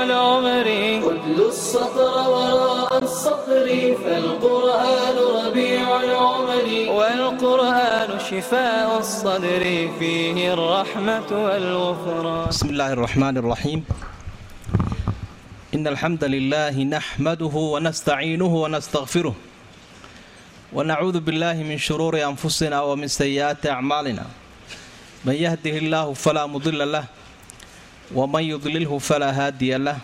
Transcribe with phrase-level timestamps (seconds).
[0.00, 3.66] طال عمري خذل السطر وراء الصخر
[4.04, 9.64] فالقرآن ربيع العمل والقرآن شفاء الصدر
[9.98, 13.84] فيه الرحمة والغفران بسم الله الرحمن الرحيم
[15.74, 19.34] إن الحمد لله نحمده ونستعينه ونستغفره
[20.72, 24.24] ونعوذ بالله من شرور أنفسنا ومن سيئات أعمالنا
[25.24, 27.19] من يهده الله فلا مضل له
[28.14, 29.98] ومن يضلله فلا هادي له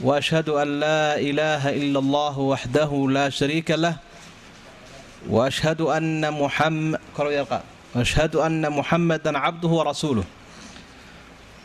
[0.00, 3.96] واشهد ان لا اله الا الله وحده لا شريك له
[5.30, 7.00] واشهد ان محمد
[7.94, 10.24] واشهد ان محمدا عبده ورسوله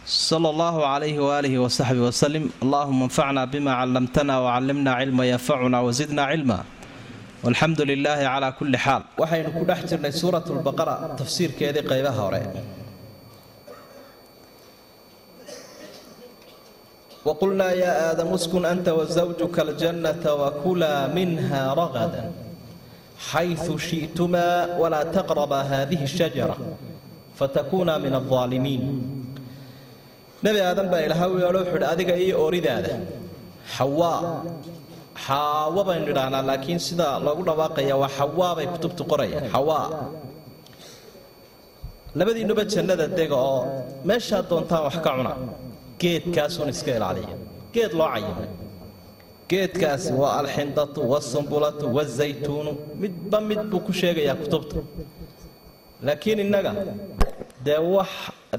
[0.05, 6.63] صلى الله عليه واله وصحبه وسلم اللهم انفعنا بما علمتنا وعلمنا علما ينفعنا وزدنا علما
[7.43, 12.41] والحمد لله على كل حال وحين ku dhex jirnay suuraة اlbaqara tafsiirkeedii qaybaha hore
[17.27, 22.21] wqulnaa yaa aadam uskun anta wasawjuka aljannata wakulaa minha ragada
[23.29, 26.55] xayu shi'tumaa walaa taqrabaa haadihi shajara
[27.39, 28.83] fatakuunaa min aldaalimiin
[30.45, 32.93] nebi aadan baa ilaha u yeedho wuxuuhi adiga iyo oridaada
[33.75, 34.19] xawaa
[35.25, 39.85] xaawa baynu idhaahnaa laakiin sida loogu dhawaaqaya waa xawaa bay kutubtu qorayaan xawaa
[42.19, 43.61] labadiinuba jannada dega oo
[44.09, 45.33] meeshaad doontaan wax ka cuna
[46.03, 47.35] geedkaasuun iska ilaaliya.
[47.73, 48.49] Geed loo cayimay
[49.49, 52.71] geedkaasi waa alxindatu wasumbulatu wazaytuunu
[53.01, 54.75] midba mid buu ku sheegayaa kutubta.
[56.05, 56.71] Laakiin innaga
[57.65, 58.09] dee wax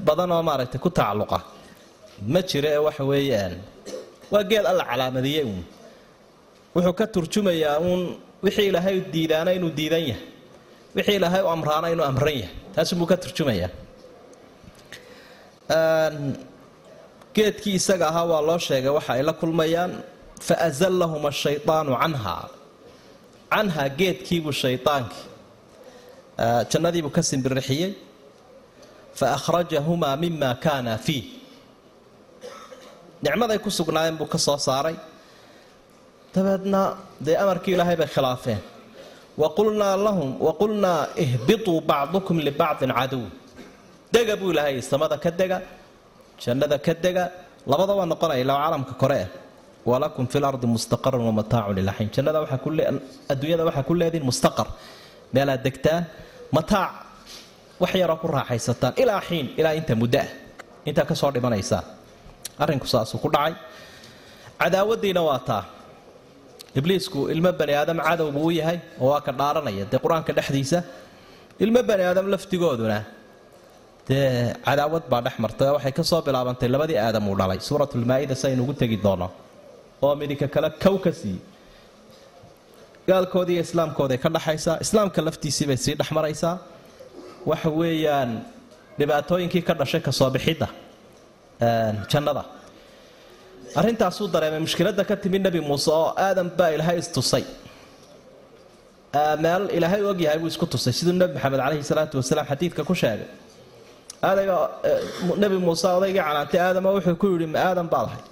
[0.07, 1.39] badan oo maaragtay ku tacalluqa
[2.33, 3.53] ma jiro ee waxa weeyaan.
[4.31, 5.63] Waa geed alla calaamadiyey uun.
[6.75, 8.01] Wuxuu ka turjumayaa uun
[8.45, 10.23] wixii ilaahay diidaana inuu diidan yahay.
[10.95, 12.53] Wixii ilaahay u amraana inuu amran yahay.
[12.75, 13.69] Taasubuu ka turjumayaa
[17.35, 19.91] geedkii isaga ahaa waa loo sheegay waxa ay la kulmayaan
[20.47, 22.43] fa azallahuma ashaydaanu canhaa
[23.53, 25.23] canhaa geedkiibuu shaydaankii
[26.71, 27.91] jannadiibuu ka simbirixiyey
[29.19, 31.25] fa akhrajahumaa mima kaana fiih
[33.25, 34.95] nicmaday ku sugnaayeen buu ka soo saaray.
[36.33, 36.81] Dabeedna
[37.25, 38.61] dee amarkii ilaahay bay khilaafeen.
[39.41, 43.23] Waqulnaa lahum waqulnaa ihbituu bacdukum libacdin cadow
[44.13, 45.57] dega buu ilaahay samada ka dega
[46.43, 47.23] jannada ka dega
[47.71, 49.21] labada waa noqonaya ilaa caalamka kore.
[49.85, 52.39] Walakum fi lardi mustaqarun wamataacun ilaxiin jannada
[53.31, 54.67] adduunyada waxaa ku leedihin mustaqar.
[55.33, 56.03] Meelaad degtaan
[56.55, 56.91] mataac
[57.81, 58.93] wax yaroo ku raaxaysataan.
[59.01, 60.27] Ilaa xiin ilaa inta muddoah
[60.89, 61.83] intaa ka soo dhimanaysaa
[62.63, 63.53] arrinku saasuu ku dhacay.
[64.59, 65.63] Cadaawadiina waa taa.
[66.75, 69.85] Ibliisku ilmo bani aadam cadow buu u yahay oo waa ka dhaaranaya.
[69.91, 70.79] Dee qur'aanka dhexdiisa
[71.63, 72.97] ilmo bani aadam laftigooduna
[74.09, 77.59] dee cadaawad baa dhex martay oo waxay ka soo bilaabantay labadii aadam uu dhalay.
[77.67, 79.27] Suuratulmaa-ida si aynu ugu tegi doono
[80.05, 81.41] oo midika kale kow ka siiyey
[83.09, 86.53] gaalkoodii islaamkooday ka dhaxaysaa islaamka laftiisii bay sii dhexmaraysaa
[87.49, 88.31] waxa weeyaan
[88.99, 90.67] dhibaatooyinkii ka dhashay ka soo bixidda
[92.11, 92.43] jannada.
[93.79, 97.43] Arrintaasuu dareemay mushkiladda ka timi nebi muuse oo aadan baa ilaahay istusay
[99.43, 100.93] meel ilaahay og yahay buu isku tusay.
[100.97, 103.27] Siduu nebi maxamed caleyhi salaatu wasalaam xadiidka ku sheegay
[104.23, 104.55] aadaga
[105.41, 108.23] nebi muuse odaygii canaantay aadama wuxuu ku yidhi ma aadan baad ahay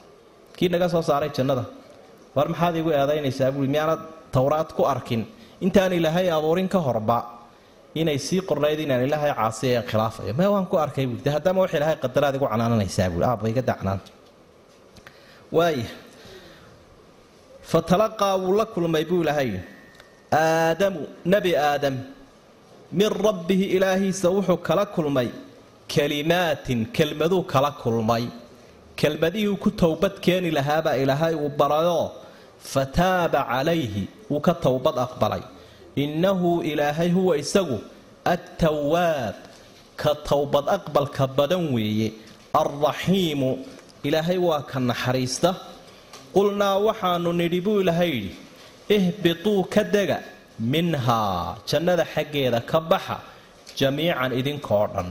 [0.57, 1.63] kii naga soo saaray jannada.
[2.35, 3.51] War maxaad igu eedaynaysaa?
[3.55, 3.99] Buui miyaanad
[4.35, 5.21] towraad ku arkin.
[5.65, 7.17] Intaan ilaahay abuurin ka horba
[8.01, 10.33] inay sii qornayd inaan ilaahay caasiya ee khilaafayo.
[10.39, 13.61] Me waan ku arkay buui de haddama wax ilaahay qadaraad igu canaananaysaa buui aabba iga
[13.69, 14.09] da canaanta
[15.57, 15.85] waaya
[17.71, 19.49] fatalaqaa wuu la kulmay buu ilaahay
[20.31, 21.01] aadamu
[21.33, 21.95] nebi aadam
[22.99, 25.29] min rabbihi ilaahiisa wuxuu kala kulmay
[25.93, 28.25] kalimaatin kelmaduu kala kulmay.
[28.99, 32.11] Kelmadihii ku towbad keeni lahaabaa ilaahay uu barayoo
[32.73, 35.43] fataaba calayhi wuu ka towbad aqbalay.
[36.03, 37.77] Innahu ilaahay huwa isagu
[38.33, 39.35] attawaab
[40.01, 42.09] ka towbad aqbalka badan weeye.
[42.61, 43.51] Alraxiimu
[44.07, 45.51] ilaahay waa ka naxariista.
[46.35, 48.31] Qulnaa waxaanu nidhi buu ilaahay yidhi
[48.95, 50.17] ihbituu ka dega
[50.73, 53.17] minhaa jannada xaggeeda ka baxa
[53.79, 55.09] jamiican idinkoo dhan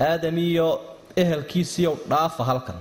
[0.00, 0.68] aadam iyo
[1.22, 2.78] ehelkiisiiyow dhaafa halkan.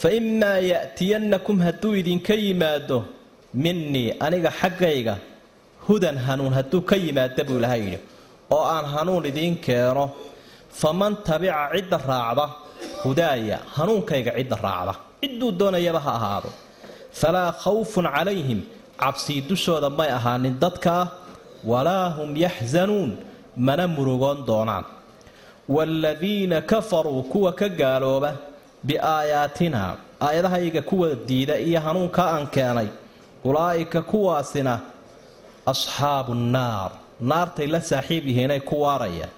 [0.00, 2.98] Fa imaa ya'tiyannakum hadduu idinka yimaado
[3.64, 5.14] minnii aniga xaggayga
[5.86, 7.98] hudan hanuun hadduu ka yimaada buu ilahay yidhi
[8.56, 10.04] oo aan hanuun idiin keeno
[10.80, 12.46] faman tabica cidda raacda
[13.04, 14.94] hudaaya hanuunkayga cidda raacda.
[15.22, 16.50] Cidduu doonayaba ha ahaado.
[17.20, 18.60] Falaa khawfun calayhim
[19.02, 21.02] cabsii dushooda may ahaanin dadkaa
[21.70, 23.10] walaa hum yaxsanuun
[23.66, 24.84] mana murugoon doonaan
[25.68, 28.36] waaladiina kafaruu kuwa ka gaalooba
[28.82, 32.88] biaayaatina aayadahayga kuwa diida iyo hanuunkaa aan keenay
[33.44, 34.80] ulaa'ika kuwaasina
[35.66, 36.90] asxaabu nnaar
[37.20, 39.30] naartay la saaxiib yihiinay ku waarayaan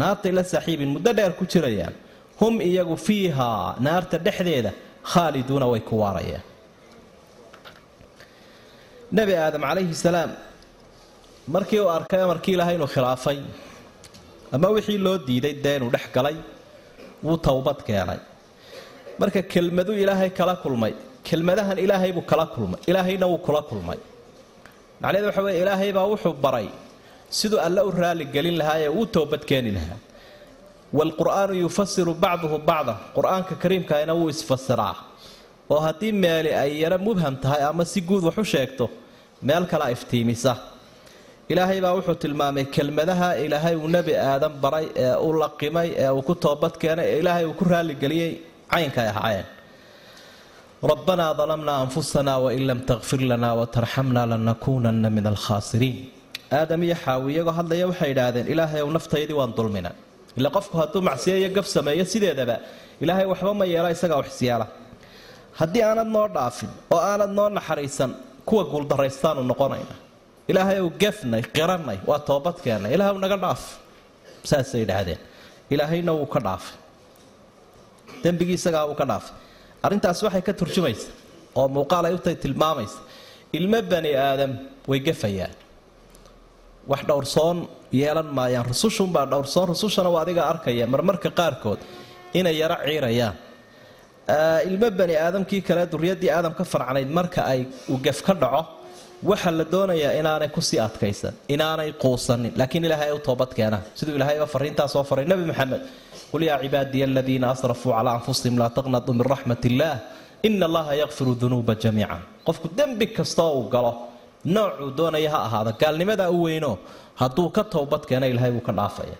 [0.00, 1.94] naartay la saaxiibiin muddo dheer ku jirayaan
[2.40, 4.72] hum iyagu fiihaa naarta dhexdeeda
[5.12, 6.42] khaaliduuna way ku waarayaan
[9.16, 10.30] nebi aadam calayhi salaam
[11.54, 13.38] markii uu arkay amarkii ilaahay inuu khilaafay
[14.54, 16.36] ama wixii loo diiday dee dhex galay
[17.24, 18.20] wuu towbad keenay.
[19.20, 20.92] Marka kelmaduu ilaahay kala kulmay
[21.26, 23.98] kelmadahan ilaahay buu kala kulmay ilaahayna wuu kula kulmay.
[25.00, 26.68] Macnaheed waxa weye ilaahay baa wuxuu baray
[27.38, 29.98] siduu alle u raali gelin lahaa ee uu toobad keeni lahaa.
[30.98, 34.94] Waalqur'aanu yufasiru bacduhu bacdan qur'aanka kariimkaina wuu isfasiraa
[35.72, 38.84] oo haddii meeli ay yaro mubham tahay ama si guud wax u sheegto
[39.48, 40.52] meel kala iftiimisa
[41.52, 46.22] ilaahay baa wuxuu tilmaamay kelmadaha ilaahay uu nebi aadan baray ee u laqimay ee uu
[46.28, 48.32] ku toobad keenay ee ilaahay uu ku raaligeliyey
[48.72, 49.46] caynkay ahaayeen.
[50.92, 55.96] Rabbanaa dalamnaa anfusana wain lam takfir lana watarxamna lanakuunanna min alkhaasiriin
[56.58, 59.90] aadam iyo xaawi iyagoo hadlaya waxay idhaahdeen ilaahay ow naftaydii waan dulmina.
[60.38, 62.56] Ila qofku hadduu macsiyo iyo gaf sameeyo sideedaba
[63.02, 64.66] ilaahay waxba ma yeelo isagaa waxisyeela
[65.60, 68.10] haddii aanad noo dhaafin oo aanad noo naxariisan
[68.48, 69.94] kuwa guuldaraystaanu noqonayna
[70.50, 73.62] ilaahay ow gefnay qiranay waa toobad keennay ilaahw naga dhaaf.
[74.50, 75.18] Saasay idhaahdeen.
[75.74, 76.76] Ilaahayna wuu ka dhaafay.
[78.22, 79.34] Dembigii isagaa wuu ka dhaafay.
[79.84, 81.08] Arrintaas waxay ka turjumaysa
[81.58, 82.98] oo muuqaal ay utay tilmaamaysa.
[83.58, 84.52] Ilmo bani aadam
[84.90, 85.52] way gafayaan
[86.90, 87.58] wax dhowrsoon
[87.92, 88.66] yeelan maayaan.
[88.70, 91.80] Rusushunbaa dhowrsoon rusushana waa adiga arkaya marmarka qaarkood
[92.38, 93.34] inay yaro ciirayaan.
[94.68, 98.62] Ilmo bani aadamkii kale duriyadii aadam ka farcanayd marka ay uu gef ka dhaco
[99.30, 103.82] waxaa la doonayaa inaanay ku sii adkaysan inaanay quusanin laakiin ilaahay ay u toobad keenaan
[103.98, 105.82] siduu ilaahayba fariintaa soo faray nebi maxamed
[106.32, 109.96] qul yaa cibaadiya aladiina asrafuu calaa anfusihim laa taqnatuu min raxmat illaah
[110.48, 113.92] ina allaha yakfiru dunuuba jamiica qofku dembi kastoo uu galo
[114.54, 116.72] noocuu doonaya ha ahaada gaalnimadaa u weyno
[117.20, 119.16] hadduu ka towbad keena ilaahay wuu ka dhaafaya.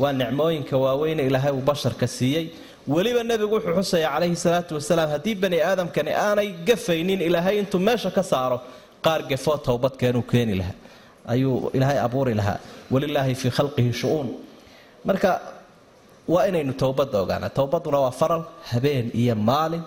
[0.00, 2.44] Waa nicmooyinka waaweyne ilaahay uu basharka siiyey.
[2.94, 8.10] Weliba nebigu wuxuu xusaya calayhi salaatu wasalaam haddii bani aadamkani aanay gafaynin ilaahay intuu meesha
[8.16, 8.58] ka saaro
[9.04, 10.76] qaar gafoo towbadkeenuu keeni lahaa.
[11.32, 12.58] Ayuu ilaahay abuuri lahaa.
[12.92, 14.28] Walilaahi fii khalqihi shu-uun.
[15.08, 15.30] Marka
[16.32, 19.82] waa inaynu towbadda ogaana towbaduna waa faral habeen iyo maalin.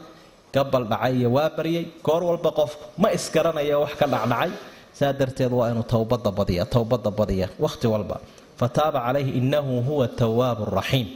[0.56, 1.86] Gabal dhacay iyo waa baryay.
[2.06, 4.52] Goor walba qofku ma isgaranayo wax ka dhacdhacay.
[4.98, 8.18] Saa darteed waa inuu towbada badiya towbada badiya wakhti walba.
[8.60, 11.08] Fataaba calayhi inahu huwa tawaabu raxiim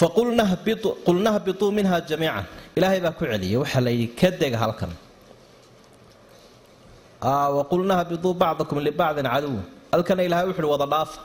[0.00, 0.44] faqulna
[1.38, 2.44] hbituu minha jamiican.
[2.76, 4.90] Ilaahay baa ku celiyay waxaa la yidhi ka dega halkan
[7.22, 9.56] waqulna hbituu bacdakum libacdin caduw.
[9.92, 11.20] Halkana ilahay wuxu uhi wada dhaafa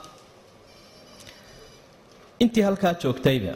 [2.42, 3.54] intii halkaa joogtayba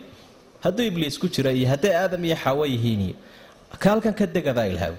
[0.65, 3.15] hadduu ibliis ku jira iyo hadday aadam iyo xaawo yihiin
[3.83, 4.95] ka halkan ka degadaa ilaahay.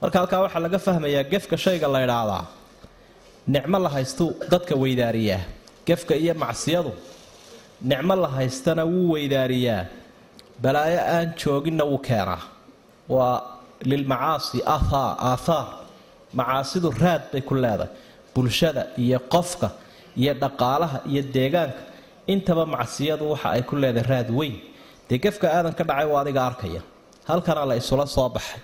[0.00, 2.44] Marka halkaa waxaa laga fahmayaa gefka shayga la ydhaahdaa
[3.54, 5.42] nicmo la haystuu dadka weydaariyaa.
[5.86, 6.92] Gefka iyo macsiyadu
[7.90, 9.86] nicmo la haystana wuu weydaariyaa.
[10.62, 12.42] Balaayo aan jooginna wuu keenaa
[13.08, 13.42] waa
[13.90, 15.66] lilmacaasi aathaar
[16.38, 17.90] macaasidu raad bay ku leedahay.
[18.34, 19.68] Bulshada iyo qofka
[20.20, 21.82] iyo dhaqaalaha iyo deegaanka.
[22.32, 24.54] Intaba macsiyadu waxa ay ku leedahay raad weyn.
[25.08, 26.82] Dee gefka aadan ka dhacay waa adiga arkaya.
[27.28, 28.60] Halkana la isula soo baxay.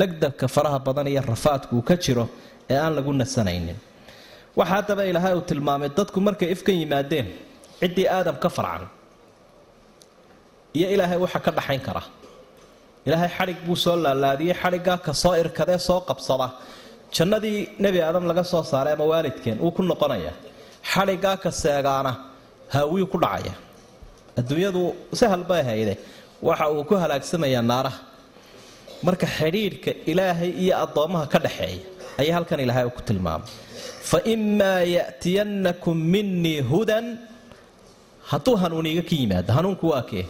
[0.00, 2.24] Lagdabka faraha badan iyo rafaadku uu ka jiro
[2.70, 3.78] ee aan lagu nasanaynin.
[4.58, 7.26] Waxa haddaba ilaahay uu tilmaamay dadku markay ifkan yimaadeen
[7.80, 8.88] ciddii aadam ka farcan.
[10.78, 12.02] Iyo ilaahay waxa ka dhaxayn kara.
[13.06, 16.48] Ilaahay xadhig buu soo laalaadiyey xadhiggaa ka soo irkadee soo qabsada
[17.16, 20.34] jannadii nebi aadam laga soo saaray ama waalidkeen wuu ku noqonayaa
[20.92, 22.12] xadhiggaa ka seegaana
[22.74, 23.54] haawiyuu ku dhacaya.
[24.38, 24.82] Adduunyadu
[25.18, 25.94] si halbay hayde
[26.48, 27.98] waxa uu ku halaagsamayaa naaraha
[29.06, 31.80] marka xidhiidhka ilaahay iyo addoommaha ka dhaxeeya
[32.20, 33.48] ayay halkan ilaahay ku tilmaamay.
[34.10, 37.06] Fa imaa ya'tiyannakum minii hudan
[38.30, 40.24] hadduu hanuuniga ka yimaado hanuunku waa kee?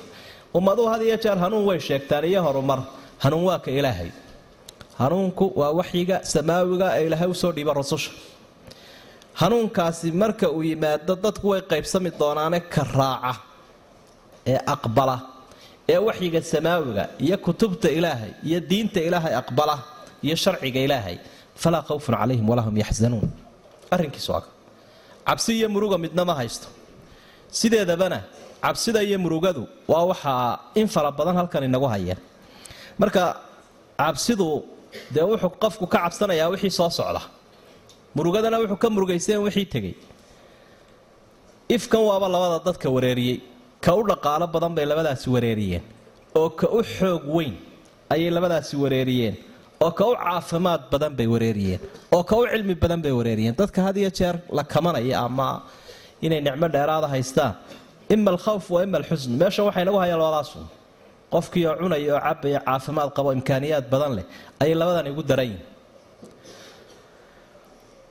[0.58, 2.80] Ummaduhu had iyo jeer hanuun way sheegtaan iyo horumar
[3.24, 4.10] hanuun waa ka ilaahay
[5.00, 8.10] hanuunku waa waxyiga samaawiga ee ilaahay u soo dhiiba rasusha
[9.40, 13.32] hanuunkaasi marka uu yimaado dadku way qaybsami doonaane ka raaca
[14.52, 15.16] ee aqbala
[15.92, 19.76] ee waxyiga samaawiga iyo kutubta ilaahay iyo diinta ilaahay aqbala
[20.26, 21.16] iyo sharciga ilaahay.
[21.62, 23.28] Falaa khawfun calayhim walaa hum yaxzanuun
[23.94, 24.42] arrinkiisu waa
[25.28, 26.66] cabsi iyo muruga midna ma haysto.
[27.58, 28.18] Sideedabana
[28.64, 32.16] cabsida iyo murugadu waa waxaa in fara badan halkan inagu haya
[33.00, 33.22] marka
[34.00, 34.48] cabsidu
[35.14, 37.22] dee wuxuu qofku ka cabsanayaa wixii soo socda.
[38.16, 39.94] Murugadana wuxuu ka murugaysan wixii tegay
[41.74, 43.36] ifkan waaba labada dadka wareeriyey.
[43.84, 45.82] Ka u dhaqaalo badan bay labadaasi wareeriyeen.
[46.38, 47.54] Oo ka u xoog weyn
[48.12, 49.34] ayay labadaasi wareeriyeen.
[49.84, 51.80] Oo ka u caafimaad badan bay wareeriyeen.
[52.14, 53.54] Oo ka u cilmi badan bay wareeriyeen.
[53.56, 55.62] Dadka had iyo jeer la kamanaya ama
[56.22, 57.54] inay nicmo dheeraada haystaan.
[58.08, 60.58] Ima alkhawf wa ima alxusn meesha waxay nagu hayaan labadaasu
[61.34, 64.26] qofkii oo cunaya oo cabaya caafimaad qabo imkaaniyaad badan leh
[64.62, 65.60] ayay labadan igu darayin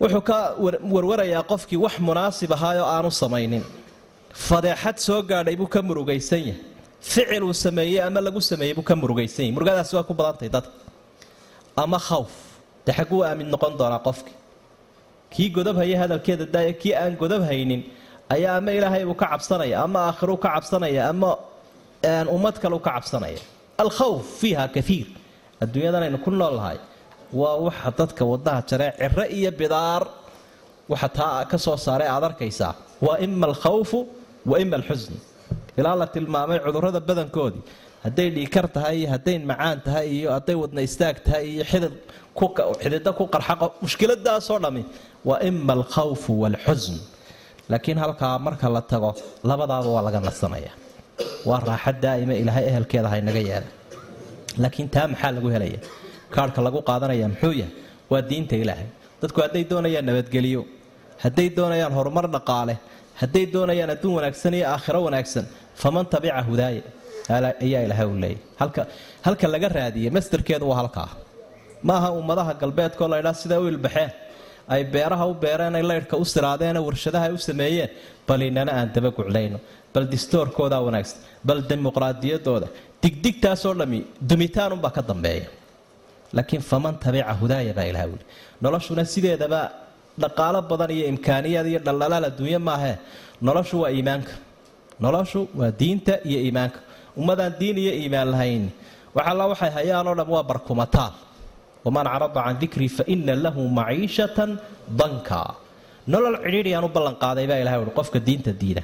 [0.02, 0.38] wuxuu ka
[0.94, 3.64] warwarayaa qofkii wax munaasib ahaayoo aanu samaynin.
[4.48, 6.58] Fadeexad soo gaadhay buu ka murugaysan yahay.
[7.00, 9.54] Ficil uu sameeyey ama lagu sameeyey buu ka murugaysan yahay.
[9.56, 10.72] Murugadaasi waa ku badantay dadka
[11.84, 12.32] ama khawf.
[12.86, 14.36] Dee aamin noqon doonaa qofkii.
[15.34, 17.82] Kii godab haya hadalkeeda daaya kii aan godab haynin
[18.30, 21.38] ayaa ama ilaahay buu ka cabsanaya ama aakhiruu ka cabsanaya ama
[22.04, 23.40] ummad kaleu ka cabsanaya.
[23.78, 25.08] Alkhawf fiiha kaiir
[25.64, 26.78] adduunyadanaynu ku nool lahay
[27.34, 30.04] waa waxa dadka wadaha jaree ciro iyo bidaar
[30.90, 32.76] waxa taa ka soo saaray aad arkaysaa.
[33.02, 34.08] Waa ima alkhawfu
[34.46, 35.16] wa ima alxusn
[35.78, 37.62] ilaa la tilmaamay cudurrada badankoodii
[38.06, 41.94] hadday dhiikar tahay iyo hadday macaan tahay iyo hadday wadna istaag tahay iyo xidid
[42.84, 44.84] xidida ku qarxaqo mushkiladaasoo dhammi.
[45.28, 46.96] Waa ima alkhawfu waalxusn
[47.72, 49.12] laakiin halkaa marka la tago
[49.50, 50.72] labadaaba waa laga nasanaya
[51.50, 53.68] waa raaxa daa'ima ilaahay ehelkeeda haynaga yeela
[54.62, 55.80] laakiin taa maxaa lagu helaya?
[56.36, 57.74] Kaarhka lagu qaadanaya muxuu yahay?
[58.12, 58.88] Waa diinta ilaahay.
[59.22, 60.62] Dadku hadday doonayaan nabadgeliyo
[61.24, 62.76] hadday doonayaan horumar dhaqaale
[63.22, 65.46] hadday doonayaan adduun wanaagsan iyo aakhiro wanaagsan
[65.82, 66.82] faman tabica hudaaya
[67.66, 68.86] ayaa ilaahay u leeyahy
[69.26, 71.10] halka laga raadiyey masderkeedu waa halkaa.
[71.90, 74.12] Maaha ummadaha galbeedkoo laydhaa siday u ilbaxeen
[74.74, 77.90] ay beeraha u beereen ay laydhka u siraadeen warshadaha ay u sameeyeen
[78.28, 79.58] bal inana aan dabaguclayno
[79.94, 82.68] bal distoorkoodaa wanaagsan bal dimuqraadiyadooda
[83.04, 85.48] digdigtaasoo dhammi dumitaanunbaa ka dambeeya
[86.38, 88.26] laakiin faman tabica hudaaya baa ilaha wuli
[88.64, 89.62] noloshuna sideedaba
[90.24, 92.96] dhaqaalo badan iyo imkaaniyaad iyo dhaldhalaal adduunye maahee
[93.48, 94.34] noloshu waa iimaanka
[95.06, 96.80] noloshu waa diinta iyo iimaanka
[97.20, 98.64] ummadaan diin iyo iimaan lahayn
[99.18, 101.14] waxalla waxay hayaanoo dham waa barkumataal
[101.86, 104.50] waman carada can dikrii fa ina lahu maciishatan
[105.00, 105.40] danka
[106.14, 108.84] nolol cidhiidhiyaan u ballanqaaday baa ilahay uhi qofka diinta diida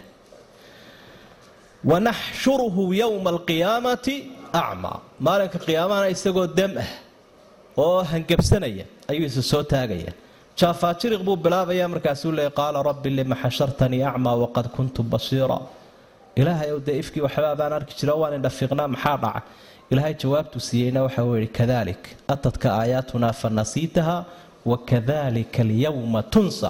[1.86, 4.15] wanaxshuruhu yowma alqiyaamati
[4.62, 6.89] acmaa maalinka qiyaamahana isagoo dam ah
[7.77, 10.12] oo hangabsanaya ayuu isa soo taagaya.
[10.59, 15.57] Jaafaajiriq buu bilaabaya markaasuu leey qaala rabbi lima xashartanii acmaa waqad kuntu basiira?
[16.39, 19.41] Ilaahay ow dee ifkii waxbaa baan arki jira waan indhafiiqnaa maxaa dhaca
[19.91, 24.17] ilaahay jawaabtuu siiyeyna waxa uu yihi kadalik atadka aayaatunaa fa nasiitaha
[24.71, 26.69] wakadalika alyawma tunsa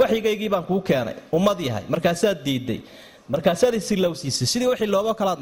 [0.00, 1.84] waxyigaygii baan kuu keenay ummad yahay.
[1.92, 2.80] Markaasaad diiday
[3.32, 5.38] markaasaad isilowsiisay sidii wixii looga kalaad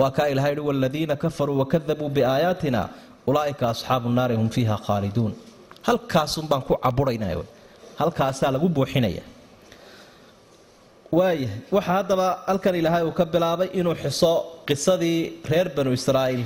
[0.00, 2.80] waa kaa ilahay hi waladiina kafaruu wakadabuu biaayaatina
[3.26, 5.32] ulaaika asxaabu naari hum fiiha khaaliduun.
[5.86, 7.36] Halkaasun baan ku caburaynay
[8.00, 9.24] halkaasaa lagu buuxinaya.
[11.12, 14.32] Waayahay waxaa haddaba halkan ilaahay uu ka bilaabay inuu xiso
[14.68, 16.44] qisadii reer banu israa'iil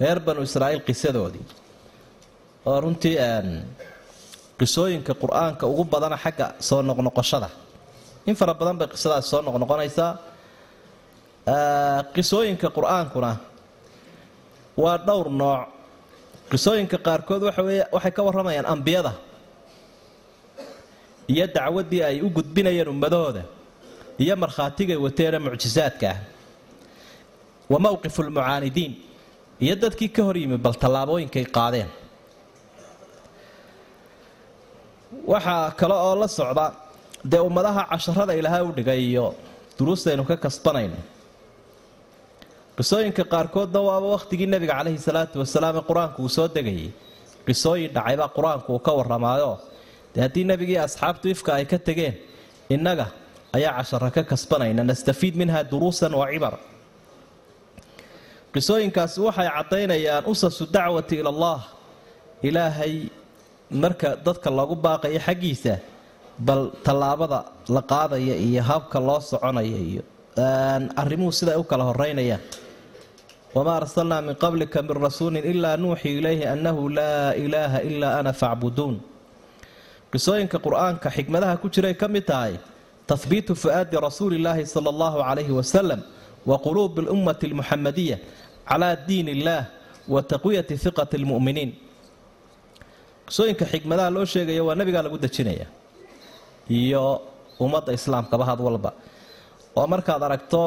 [0.00, 1.44] reer banu israa'iil qisadoodii.
[2.66, 3.16] Oo runtii
[4.60, 7.48] qisooyinka qur'aanka ugu badana xagga soo noqnoqoshada.
[8.26, 10.12] In fara badan bay qisadaasi soo noqnoqonaysaa.
[12.14, 13.30] Qisooyinka qur'aankuna
[14.82, 15.62] waa dhowr nooc.
[16.50, 19.12] Qisooyinka qaarkood waxay ka warramayaan ambiyada.
[21.32, 23.42] Iyo dacwaddii ay u gudbinayeen ummadahooda
[24.22, 26.18] iyo markhaatigay wateene mucjisaadka ah.
[27.72, 28.92] Wa mowqifu lmucaanidiin
[29.64, 31.90] iyo dadkii ka hor yimi bal tallaabooyinkay qaadeen.
[35.32, 36.66] Waxaa kale oo la socda
[37.24, 39.34] dee ummadaha casharada ilaahay u dhigay iyo
[39.78, 40.96] duruustaynu ka kasbanayno
[42.78, 46.88] qisooyinka qaarkoodna waaba wakhtigii nebiga caleyhi salaatu wasalaam ee qur'aanku uu soo degayay
[47.48, 49.52] qisooyin dhacaybaa qur'aanku uu ka warramaayo.
[50.14, 52.14] Dee haddii nebigii asxaabtu ifka ay ka tegeen
[52.74, 53.06] innaga
[53.56, 54.82] ayaa cashara ka kasbanayna.
[54.90, 56.54] Nastafiid minha duruusan wa cibar.
[58.54, 61.58] Qisooyinkaasi waxay caddaynayaan usasu dacwati ila allah.
[62.48, 62.94] Ilaahay
[63.82, 65.74] marka dadka loogu baaqayo xaggiisa
[66.46, 67.38] bal tallaabada
[67.74, 70.02] la qaadaya iyo habka loo soconaya iyo
[71.00, 72.40] arrimuhu siday u kala horeynayaan
[73.56, 78.96] wamaa arsalnaa min qablika min rasuulin ilaa nuuxii ilayhi annahu laa ilaaha ilaa ana facbuduun
[80.12, 82.54] qisooyinka qur'aanka xikmadaha ku jiray ka mid tahay
[83.10, 86.00] tahbiitu fu'aadi rasuuli illaahi sala allahu calayhi wasalam
[86.50, 88.16] wa quluubi alummati almuxamadiya
[88.70, 89.64] calaa diin illaah
[90.14, 91.70] wa taqwiyati hiqati almu'miniin
[93.28, 95.66] qisooyinka xikmadaha loo sheegaya waa nabigaa lagu dejinaya
[96.80, 97.04] iyo
[97.64, 98.90] ummadda islaamkaba had walba.
[99.78, 100.62] Oo markaad aragto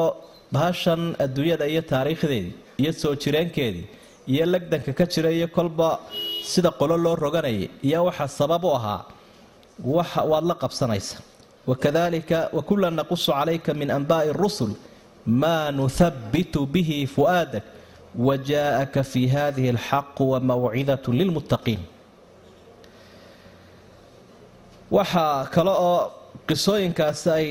[0.54, 3.86] bahashan adduunyada iyo taariikhdeedii iyo soo jireenkeedii
[4.32, 5.88] iyo lagdanka ka jira iyo kolba
[6.52, 9.02] sida qolo loo roganayay iyo waxa sabab u ahaa
[10.30, 11.16] waad la qabsanaysa.
[11.70, 14.72] Wakadalika wakulan naqusu calayka min anba'i rusul
[15.40, 17.64] maa nuhabitu bihi fu'aadak
[18.26, 21.80] wajaa'aka fi hadihi alxaqu wamawcidat lilmuttaqiin.
[24.96, 26.00] Waxaa kale oo
[26.48, 27.46] qisooyinkaasi ay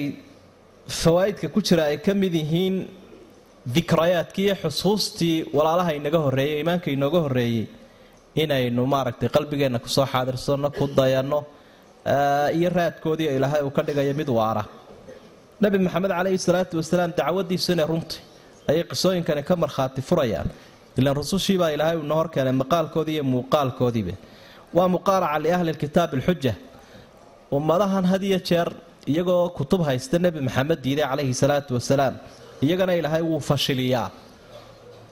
[1.02, 2.76] fawaa'idka ku jira ay ka mid yihiin
[3.66, 7.66] dikrayaadkii iyo xusuustii walaalaha inaga horreeyey iimaanka inooga horreeyey
[8.36, 11.40] inaynu maaragtay qalbigeenna ku soo xaadirsanno ku dayanno
[12.58, 14.64] iyo raadkoodii ilaahay uu ka dhigayo mid waara.
[15.62, 17.88] Nebi maxamed caleyhi salaatu wasalaam dacwadiisu inay
[18.70, 20.48] ayay qisooyinkani ka markhaati furayaan.
[20.98, 24.14] Ilaan rusushiibaa ilaahay uu noo horkeenay maqaalkoodii iyo muuqaalkoodiiba.
[24.74, 26.54] Waa muqaaraca liahli lkitaabi alxuja
[27.52, 28.70] ummadahan had iyo jeer
[29.08, 32.16] iyagoo kutub haysta nebi maxamed diiday calayhi salaatu wasalaam
[32.66, 34.08] iyagana ilaahay wuu fashiliyaa.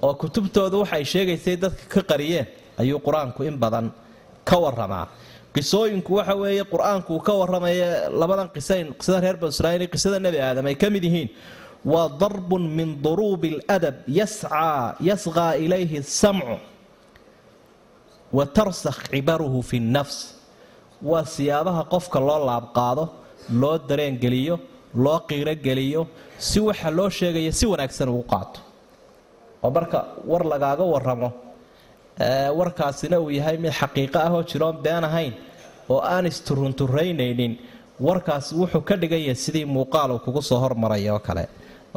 [0.06, 2.46] oo kutubtooda waxay sheegaysay dadka ka qariyeen
[2.82, 3.86] ayuu qur'aanku in badan
[4.50, 5.06] ka waramaa
[5.56, 7.88] qisooyinku waxa weeye qur'aanku uu ka waramaya
[8.22, 11.30] labadan qisayn qisada reer banu israiil iyo qisada nebi aadam ay ka mid yihiin
[11.94, 16.56] waa darbun min duruubi aladab yascaa yasqaa ilayhi asamcu
[18.38, 20.18] wa tarsakh cibaruhu fi nnafs
[21.10, 23.04] waa siyaabaha qofka loo laabqaado
[23.62, 24.56] loo dareengeliyo
[25.04, 26.02] loo qiirogeliyo
[26.48, 28.60] si waxa loo sheegaya si wanaagsan ugu qaato.
[29.64, 31.30] Oo marka war lagaaga waramo
[32.60, 35.34] warkaasina uu yahay mid xaqiiqo ah oo jiroon been ahayn
[35.90, 37.54] oo aan isturunturraynaynin
[38.08, 41.46] warkaasi wuxuu ka dhigan yahay sidii muuqaal uu kugu soo hormaraya oo kale.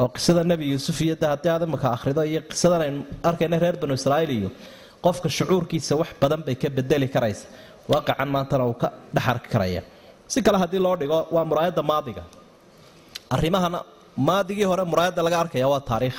[0.01, 3.95] Oo qisada nebi yuusuf iyo haddii aad imaka akhrido iyo qisadan aynu arkayna reer banu
[4.01, 4.51] israa'iil iyo
[5.05, 7.45] qofka shucuurkiisa wax badan bay ka bedeli karaysa.
[7.93, 9.83] Waaqacan maantana uu ka dhex arki karaya.
[10.33, 12.23] Si kale haddii loo dhigo waa muraayadda maadiga
[13.35, 13.81] arrimahana
[14.29, 16.19] maadigii hore muraayadda laga arkaya waa taariikh.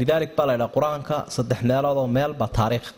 [0.00, 2.88] Lidaalik baa laydhaha qur'aanka saddex meeloodoo meelba taariikh.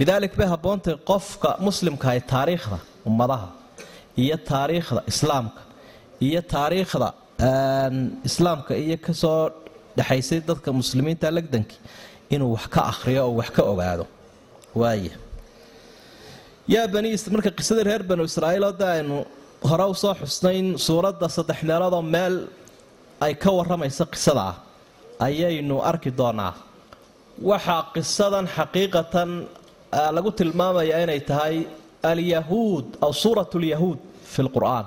[0.00, 3.48] Lidaalik bay haboontay qofka muslimkahay taariikhda ummadaha
[4.22, 5.60] iyo taariikhda islaamka
[6.26, 7.08] iyo taariikhda
[8.28, 9.50] islaamka iyo ka soo
[9.96, 11.80] dhexaysay dadka muslimiinta legdankii
[12.34, 14.04] inuu wax ka akhriyo oo wax ka ogaado.
[14.80, 15.14] Waaya
[16.74, 19.16] yaa bani marka qisadii reer banu israa'iil oo aynu
[19.68, 22.34] hore u soo xusnayn suuradda saddex meeloodoo meel
[23.24, 24.56] ay ka warramayso qisada ah
[25.26, 26.54] ayaynu arki doonaa.
[27.50, 29.30] Waxaa qisadan xaqiiqatan
[30.16, 31.56] lagu tilmaamayaa inay tahay
[32.10, 33.98] alyahuud aw suurat lyahuud
[34.32, 34.86] fi lqur'aan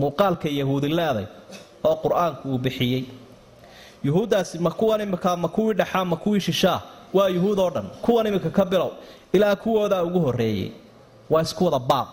[0.00, 1.26] muuqaalka yahuudi leeday
[1.88, 3.02] oo qur'aanku uu bixiyey.
[4.06, 6.80] Yuhuuddaasi ma kuwan imika ma kuwii dhexaa ma kuwii shishaa
[7.16, 7.86] waa yuhuud oo dhan.
[8.04, 8.90] Kuwan imika ka bilow
[9.32, 10.70] ilaa kuwoodaa ugu horreeyey.
[11.30, 12.08] Waa isku wada baab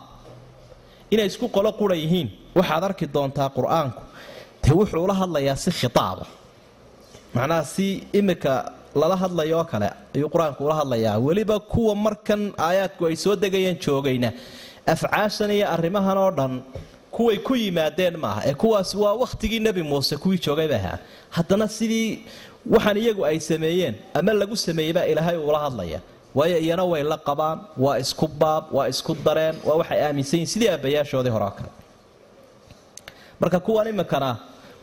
[1.13, 2.27] inay isku qolo qura yihiin.
[2.57, 4.01] Waxaad arki doontaa qur'aanku.
[4.63, 6.25] Dee wuxuu ula hadlayaa si khitaaba
[7.35, 7.87] macnaha si
[8.19, 8.53] imika
[9.01, 11.15] lala hadlayo oo kale ayuu qur'aanku ula hadlayaa.
[11.27, 14.29] Weliba kuwa markan aayaadku ay soo degayeen joogayna
[14.93, 16.53] afcaashan iyo arrimahan oo dhan
[17.15, 18.41] kuway ku yimaadeen maaha.
[18.49, 20.97] Ee kuwaas waa wakhtigii nebi muuse kuwii joogayba ahaa
[21.35, 22.09] haddana sidii
[22.73, 25.99] waxaan iyagu ay sameeyeen ama lagu sameeyey baa ilaahay uula hadlaya
[26.37, 30.51] waayo iyana way la qabaan waa isku baab waa isku dareen waa waxay aaminsan yihiin
[30.53, 31.69] sidii aabbayaashoodii hore oo kale.
[33.41, 34.29] Marka kuwan iminkana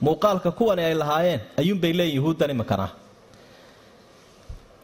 [0.04, 2.86] muuqaalka kuwani ay lahaayeen ayuunbay leeyihiin yuhuuddan iminkana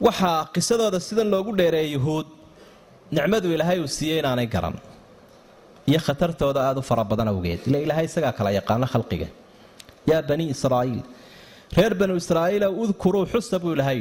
[0.07, 2.27] waxaa qisadooda sidan loogu dheereeyay yuhuud
[3.17, 4.77] nicmadu ilaahay uu siiyey inaanay garan.
[5.91, 7.61] Iyo khatartooda aada u fara badan awgeed.
[7.69, 9.29] Ila ilaahay isagaa kala yaqaano khalqiga.
[10.11, 11.01] Yaa bani israa'iil
[11.77, 14.01] reer banu israa'iilow udkuruu xusa buu ilahay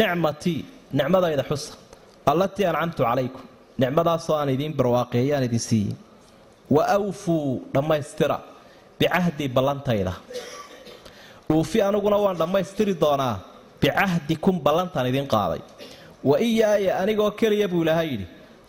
[0.00, 0.60] nicmatii
[0.98, 1.72] nicmadayda xusa
[2.30, 3.42] allatii ancamtu calaykum.
[3.80, 5.94] Nicmadaasoo aan idiin barwaaqeeyay aan idin siiyey.
[6.74, 8.38] Wa awfuu dhammaystira.
[8.98, 10.12] Bicahdii ballantayda.
[11.52, 13.36] Uufi aniguna waan dhammaystiri doonaa.
[13.80, 15.60] Bicahdikum ballantaan idin qaaday.
[16.24, 18.26] Wa iyaaya anigoo keliya buu ilaahay yidhi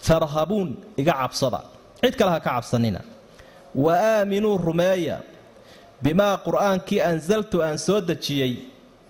[0.08, 1.60] farhabuun iga cabsada.
[2.02, 3.02] Cid kale ha ka cabsanina.
[3.76, 5.18] Wa aaminuu rumeeya.
[6.04, 8.54] Bimaa qur'aankii ansaltu aan soo dejiyey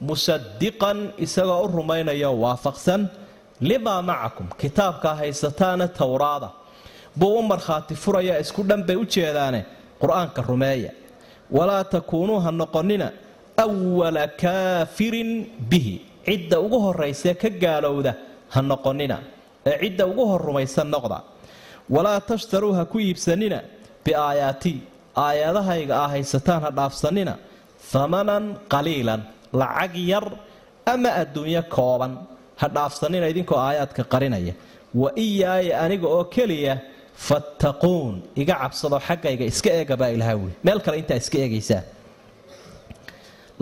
[0.08, 3.02] musadiqan isagoo u rumaynayo waafaqsan.
[3.70, 6.50] Limaa macakum kitaabkaa haysataana towraada
[7.20, 9.62] buu u markhaati furaya isku dhan bay u jeedaane
[10.02, 10.92] qur'aanka rumeeya.
[11.58, 13.08] Walaa takuunuu ha noqonina
[14.00, 15.32] wala kaafirin
[15.70, 15.96] bihi.
[16.26, 18.12] Cidda ugu horaysee ka gaalowda
[18.54, 19.18] ha noqonina
[19.70, 21.18] ee cidda ugu hor rumaysan noqda.
[21.96, 23.60] Walaa tashtaruu ha ku iibsanina
[24.06, 24.78] biaayaatii
[25.26, 27.34] aayadahayga aa haysataan ha dhaafsanina
[27.92, 29.22] hamanan qaliilan
[29.60, 30.26] lacag yar
[30.94, 32.14] ama adduunyo kooban.
[32.62, 34.54] Ha dhaafsanina idinkoo aayaadka qarinaya.
[35.02, 36.74] Wa iyaaya aniga oo keliya
[37.28, 41.84] fattaquun iga cabsado xaggayga iska eega baa ilaha wuli meel kale intaa iska eegaysaa.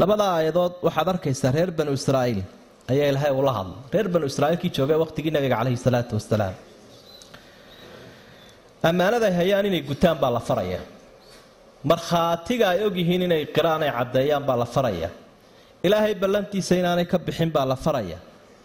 [0.01, 2.41] Labada aayadood waxaad arkaysaa reer banu israa'iil
[2.91, 3.79] ayaa ilaahay ula hadlay.
[3.93, 6.55] Reer banu israa'iilkii joogay waqhtigii nabiga caleyhi salaatu wasalaam.
[8.89, 10.79] Ammaanaday hayaan inay gutaan baa la faraya.
[11.91, 15.09] Markhaatiga ay ogyihiin inay qiraan ay caddeeyaan baa la faraya
[15.87, 18.17] ilaahay ballantiisa inaanay ka bixin baa la faraya.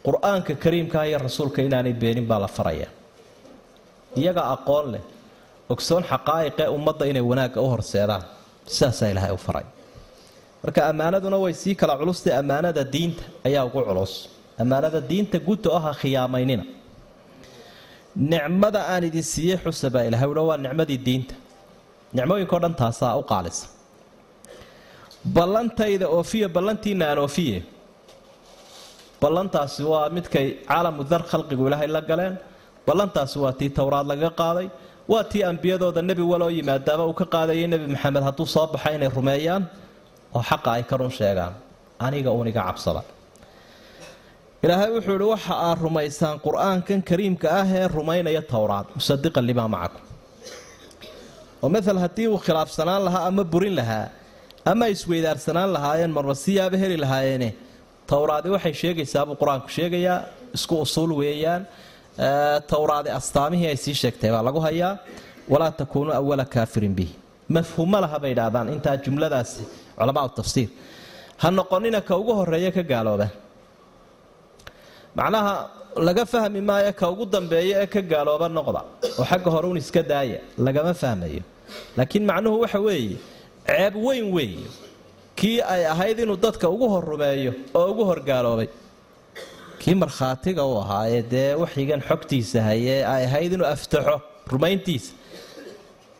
[0.07, 2.89] Qur'aanka kariimkaah iyo rasuulka inaanay beenin baa la faraya.
[4.21, 5.03] Iyaga aqoon leh
[5.73, 8.23] ogsoon xaqaa'iqee ummadda inay wanaagga u horseedaan.
[8.75, 9.67] Sidaasaa ilaahay u faray.
[10.63, 14.13] Marka ammaanaduna way sii kala culustay ammaanada diinta ayaa ugu culus
[14.63, 16.65] ammaanada diinta guta oo ha khiyaamaynina
[18.33, 21.35] nicmada aan idin siiyey xusa baa ilahay ua waa nicmadii diinta.
[22.17, 23.67] Nicmooyinkao dhan taasaa u qaalisa
[25.25, 27.63] ballantayda oofiya ballantiina aan oofiye
[29.23, 32.35] ballantaasi waa midkay caalamu dar khalqigu ilaahay la galeen.
[32.87, 34.69] Ballantaasi waa tii towraad laga qaaday.
[35.09, 37.67] Waa tii ambiyadooda nebi waloo yimaadaaba uu ka qaadayay.
[37.73, 39.63] Nebi maxamed hadduu soo baxa inay rumeeyaan
[40.37, 41.53] oo xaqa ay ka run sheegaan.
[41.99, 43.03] Aniga uuniga cabsada.
[44.65, 50.03] Ilaahay wuxuu ihi waxa aad rumaysaan qur'aankan kariimka ah ee rumaynaya towraad musadiqan limaa macakum.
[51.63, 54.07] Oo maal haddii uu khilaafsanaan lahaa ama burin lahaa
[54.71, 57.49] ama isweydaarsanaan lahaayeen marmasiyaaba heli lahaayeene.
[58.11, 60.19] Towraadi waxay sheegaysaabuu qur'aanku sheegayaa
[60.57, 61.63] isku usuul weeyaan.
[62.73, 64.93] Towraadi astaamihii ay sii sheegtay baa lagu hayaa.
[65.53, 67.15] Walaa takuunuu awala kaafirin bihi.
[67.57, 69.63] Mafhuumo laha bay idhaahdaan intaa jumladaasi
[69.99, 70.69] culamaa tafsiir.
[71.43, 73.29] Ha noqonina ka ugu horreeya ka gaalooba.
[75.17, 75.55] Macnaha
[76.07, 78.81] laga fahmi maayo ka ugu dambeeya ee ka gaalooba noqda.
[79.19, 81.43] Oo xagga hore un iska daaya lagama fahmayo.
[81.97, 83.17] Laakiin macnuhu waxa weeye
[83.69, 84.67] ceeb weyn weeye
[85.39, 88.69] kii ay ahayd inuu dadka ugu hor rumeeyo oo ugu horgaaloobay
[89.81, 94.17] kii markhaatiga u ahaayee dee waxyigan xogtiisa hayee ay ahayd inuu aftaxo
[94.53, 95.13] rumayntiisa.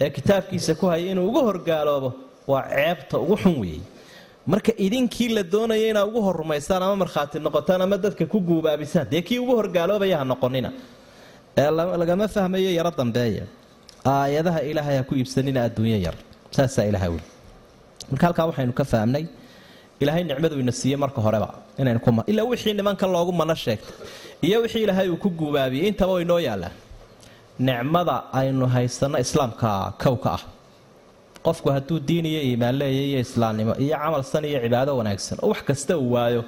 [0.01, 2.11] Ee kitaabkiisa ku haya inuu ugu horgaaloobo
[2.53, 3.81] waa ceebta ugu xun weeye
[4.53, 9.07] marka idinkii la doonaya inaa ugu hor rumaystaan ama markhaati noqotaan ama dadka ku guubaabisaan
[9.13, 10.71] dee kii ugu horgaaloobaya ha noqonina.
[11.57, 11.71] Ee
[12.03, 13.45] lagama fahmayo yaro dambeeya.
[14.05, 16.17] Aayadaha ilaahay ha ku iibsanina adduunyo yar.
[16.57, 17.25] Saasaa ilaha weli
[18.15, 19.25] marka halkaa waxaynu ka fahmnay
[20.03, 21.49] ilaahay nicmadu ina siiye marka horeba
[21.81, 23.95] inanilaa wixii nimanka loogu mana sheegtay
[24.47, 26.75] iyo wixii ilaahay uu ku guubaabiyey intaba way noo yaallaan
[27.69, 29.71] nicmada aynu haysanno islaamka
[30.03, 30.43] kowka ah.
[31.47, 35.49] Qofku hadduu diin iyo iimaan leeya iyo islaamnimo iyo camal san iyo cibaado wanaagsan oo
[35.53, 36.43] wax kasta uu waayo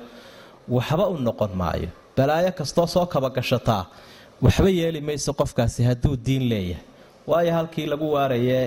[0.68, 1.88] waxba u noqon maayo.
[2.16, 3.82] Balaayo kastoo soo kabagashataa
[4.44, 6.82] waxba yeeli mayso qofkaasi hadduu diin leeyahay.
[7.30, 8.58] Waayo halkii lagu waaraya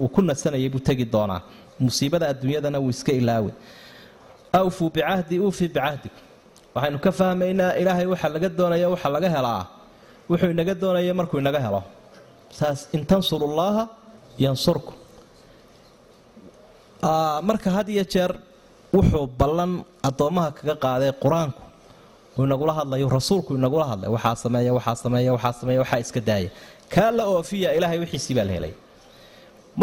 [0.00, 1.40] uu ku nasanayay buu tegi doonaa
[1.84, 3.52] musiibada adduunyadana wuu iska ilaawi
[4.60, 6.08] awfuu bicahdi uufi bicahdi.
[6.74, 9.62] Waxaynu ka fahmaynaa ilaahay waxa laga doonaya waxa laga helaa.
[10.30, 11.82] Wuxuu inaga doonaya markuu inaga helo.
[12.58, 13.82] Saas in tansurullaaha
[14.44, 14.92] yansurku
[17.48, 18.32] marka had iyo jeer
[18.96, 19.72] wuxuu ballan
[20.08, 21.60] addoommaha kaga qaaday qur'aanku.
[22.38, 24.08] Uu inagula hadlayo rasuulku inagula hadlay.
[24.16, 26.50] Waxaa sameeya waxaa sameeya waxaa sameeya waxaa iska daaya.
[26.94, 28.74] Kaa la oofiya ilaahay wixiisii baa la helay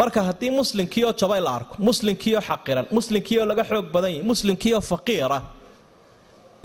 [0.00, 5.38] marka haddii muslimkiioo jabay la arko muslimkiioo xaqiran muslimkiioo laga xoog badan yahi muslimkiioo faqiira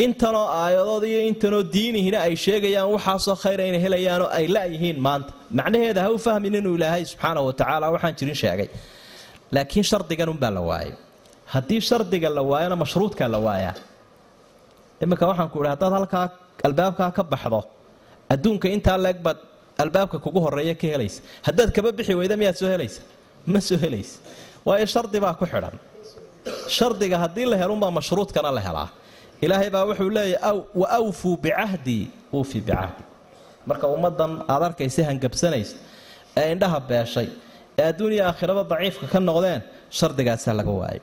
[0.06, 5.32] intanoo aayadood iyo intanoo diinihina ay sheegayaan waxaasoo khayra inay helayaanoo ay la-yihiin maanta.
[5.58, 8.68] Macnaheeda ha u fahmin inuu ilaahay subxaana wa tacaala waxaan jirin sheegay.
[9.56, 10.94] Laakiin shardigan unbaa la waayay.
[11.54, 13.76] Haddii shardiga la waayona mashruudkaa la waayaa.
[15.04, 16.26] Iminka waxaan ku idhi haddaad halkaa
[16.68, 17.60] albaabkaa ka baxdo
[18.34, 19.18] adduunka intaa leeg
[19.84, 21.20] albaabka kugu horreeya ka helaysa.
[21.48, 23.02] Haddaad kaba bixi weyda miyaad soo helaysa
[23.54, 24.15] ma soo helaysa
[24.67, 25.75] waayo shardi baa ku xidhan.
[26.78, 28.89] Shardiga haddii la helunbaa mashruudkana la helaa.
[29.45, 32.04] Ilaahay baa wuxuu leeyahy wa awfuu bicahdii
[32.38, 33.04] uufi bicahdi.
[33.69, 35.75] Marka ummaddan aad arkaysa hangabsanaysa
[36.39, 37.28] ee indhaha beeshay
[37.80, 39.62] ee adduuniya aakhiraba daciifka ka noqdeen
[39.99, 41.02] shardigaasaa laga waayay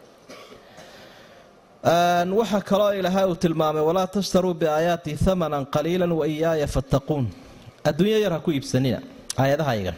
[2.40, 7.24] waxaa kaloo ilaahay uu tilmaamay walaa tashtaruu biaayaati hamanan qaliila waiyaaya fattaquun.
[7.88, 8.98] Adduunyo yar ha ku iibsanina
[9.42, 9.92] aayadahayga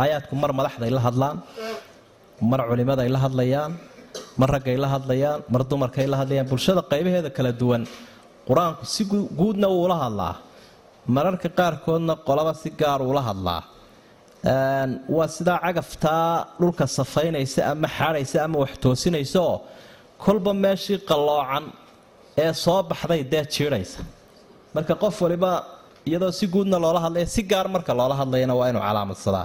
[0.00, 1.36] aayaadku mar madaxday la hadlaan
[2.50, 3.72] mar culimaday la hadlayaan
[4.40, 7.82] mar raggay la hadlayaan mar dumarkay la hadlayaan bulshada qaybaheeda kala duwan
[8.48, 9.02] qur'aanku si
[9.40, 10.34] guudna wuula hadlaa.
[11.16, 13.60] Mararka qaarkoodna qolaba si gaar uula hadlaa.
[15.16, 19.54] Waa sidaa cagaftaa dhulka safaynaysa ama xaadhaysa ama wax toosinaysaoo
[20.24, 21.64] kolba meeshii qalloocan
[22.44, 24.00] ee soo baxday dee jiidhaysa.
[24.74, 25.50] Marka qof waliba
[26.08, 29.44] iyadoo si guudna loola hadlaya si gaar marka loola hadlayana waa inuu calaamadsadaa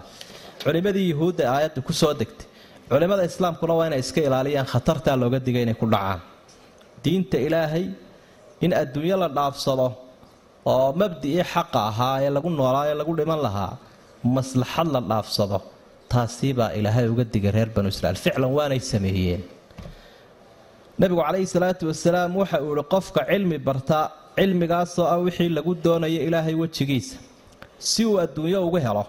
[0.64, 2.48] culimmadii yuhuudda aayadda ku soo degtay.
[2.90, 6.20] Culimmada islaamkuna waa inay iska ilaaliyaan khatartaa looga diga inay ku dhacaan.
[7.04, 7.86] Diinta ilaahay
[8.66, 9.88] in adduunyo la dhaafsado
[10.74, 13.72] oo mabdicii xaqa ahaa ee lagu noolaa ee lagu dhiman lahaa
[14.36, 15.58] maslaxad la dhaafsado
[16.12, 19.42] taasibaa ilaahay uga digay reer banu israiil ficlan waanay sameeyeen.
[21.02, 23.98] Nabigu calayhi salaatu wasalaam waxa uu ihi qofka cilmi barta
[24.38, 27.18] cilmigaasoo ah wixii lagu doonayo ilaahay wejigiisa
[27.92, 29.04] si uu adduunyo ugu helo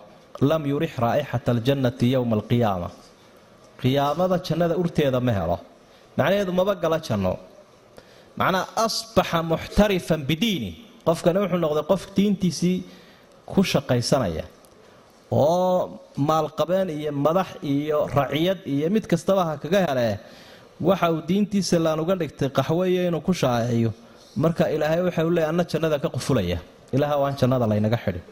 [0.50, 2.88] lam yurix raa'ixata aljannati yowma alqiyaama.
[3.80, 5.56] Qiyaamada jannada urteeda ma helo.
[6.16, 7.34] Macnaheedu maba gala janno.
[8.40, 10.70] Macnaa asbaxa muxtarifan bidiini.
[11.06, 12.76] Qofkani wuxuu noqday qof diintiisii
[13.50, 14.44] ku shaqaysanaya.
[15.30, 20.14] Oo maalqabeen iyo madax iyo raciyad iyo mid kastaba ha kaga helee
[20.88, 23.90] waxa uu diintiisa laan uga dhigtay qaxweeye inuu ku shaaciyo
[24.42, 26.58] marka ilaahay waxa uu leey anna jannada ka qufulaya.
[26.96, 28.24] Ilaah waan jannada laynaga xidhin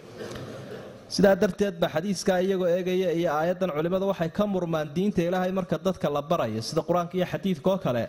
[1.14, 5.76] sidaa darteed ba xadiiskaa iyagoo eegaya iyo aayaddan culimmadu waxay ka murmaan diinta ilaahay marka
[5.86, 8.02] dadka la barayo sida qur'aanka iyo xadiidka oo kale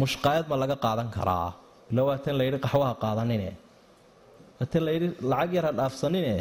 [0.00, 1.48] mushqaayad ma laga qaadan karaa.
[1.92, 3.48] Ila waa tan layidhi qaxwaha qaadanine.
[4.58, 6.34] Waa tan layidhi lacag yar ha dhaafsanine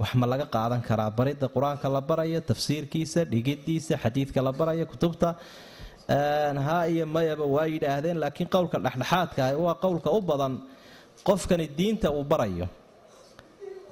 [0.00, 1.10] wax ma laga qaadan karaa.
[1.18, 5.28] Baridda qur'aanka la barayo tafsiirkiisa dhigidiisa xadiidka la barayo kutubta
[6.66, 10.54] ha iyo mayaba waa yidhaahdeen laakiin qowlka dhexdhexaadka ah waa qowlka u badan.
[11.28, 12.66] Qofkani diinta uu barayo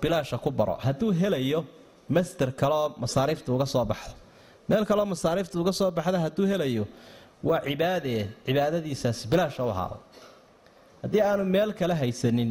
[0.02, 0.74] bilaasha ku baro.
[0.86, 1.60] Hadduu helayo
[2.08, 4.14] master kaleoo masaariifta uga soo baxdo.
[4.68, 6.84] Meel kaleoo masaariifta uga soo baxda hadduu helayo
[7.48, 9.98] waa cibaadee cibaadadiisaasi bilaasha u ahaado.
[11.02, 12.50] Haddii aanu meel kale haysanin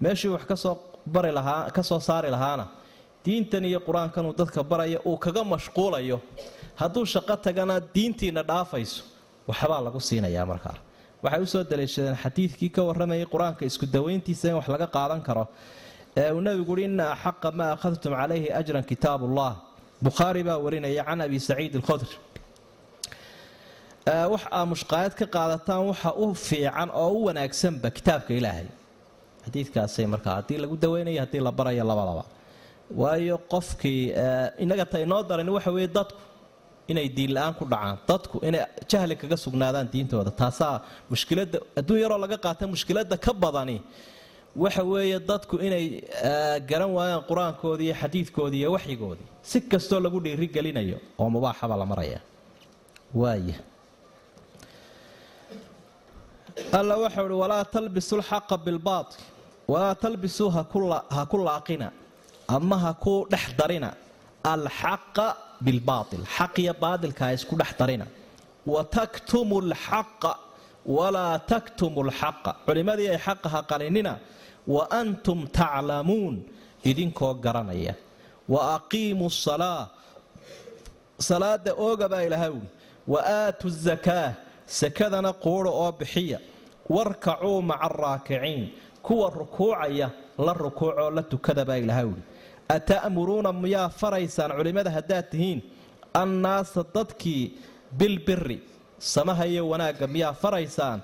[0.00, 0.74] meeshii wax ka soo
[1.14, 2.66] bari lahaa ka soo saari lahaana
[3.24, 6.18] diintan iyo qur'aankan uu dadka baraya uu kaga mashquulayo
[6.80, 9.02] hadduu shaqo tagana diintiina dhaafayso
[9.48, 10.76] waxbaa lagu siinayaa markaa
[11.24, 15.44] waxay u soo daliishadeen xadiidkii ka warramayay qur'aanka isku dawayntiisa in wax laga qaadan karo
[16.20, 19.52] ee uu nabigu uhi ina axaqa maa akhadtum calayhi ajran kitaab ullah
[20.06, 22.14] bukhaari baa warinaya can abi saciid alkhudri.
[24.32, 28.68] Wax aa mushqaayad ka qaadataan waxa u fiican oo u wanaagsanba kitaabka ilaahay.
[29.44, 32.24] Xadiidkaasay markaa haddii lagu daweynayo haddii la barayo labadaba.
[33.00, 34.02] Waayo qofkii
[34.64, 36.20] inaga ta inoo daran waxa weeye dadku
[36.92, 40.30] inay diin la'aan ku dhacaan dadku inay jahli kaga sugnaadaan diintooda.
[40.40, 40.74] Taasaa
[41.12, 43.76] mushkilada adduun yaroo laga qaata mushkilada ka badani
[44.64, 45.86] waxa weeye dadku inay
[46.70, 52.20] garan waayaan qur'aankoodii iyo xadiidkoodii iyo waxyigoodii si kastoo lagu dhiirigelinayo oo mubaaxaba la maraya.
[53.20, 53.56] Waaya
[56.78, 59.08] alla waxau uhi walaa talbisu lxaqa bilbaail
[59.72, 60.62] walaa talbisuu ha
[61.32, 61.88] ku laaqina
[62.56, 63.90] ama ha ku dhex darina
[64.54, 65.26] alxaqa
[65.66, 68.06] bilbaail xaq iyo baadilka ha isku dhex darina.
[68.72, 68.82] Wa
[69.72, 70.32] lxaqa
[70.96, 74.12] walaa taktumu lxaqa culimmadii ay xaqa ha qaninina
[74.66, 76.36] wa antum taclamuun
[76.84, 77.94] idinkoo garanaya.
[78.48, 79.88] Wa aqiimuu salaa
[81.18, 82.68] salaada ooga baa ilaha wuli
[83.08, 84.34] wa aatu zakaa
[84.66, 86.38] sakadana quudha oo bixiya.
[86.88, 88.68] Warkacuu maca araakiciin
[89.02, 92.22] kuwa rukuucaya la rukuucoo la tukada baa ilaha wuli
[92.68, 95.60] ata'muruuna miyaa faraysaan culimmada haddaad tihiin?
[96.14, 97.52] Annaasa dadkii
[97.98, 98.58] bilbiri
[98.98, 101.00] samaha iyo wanaagga miyaa faraysaan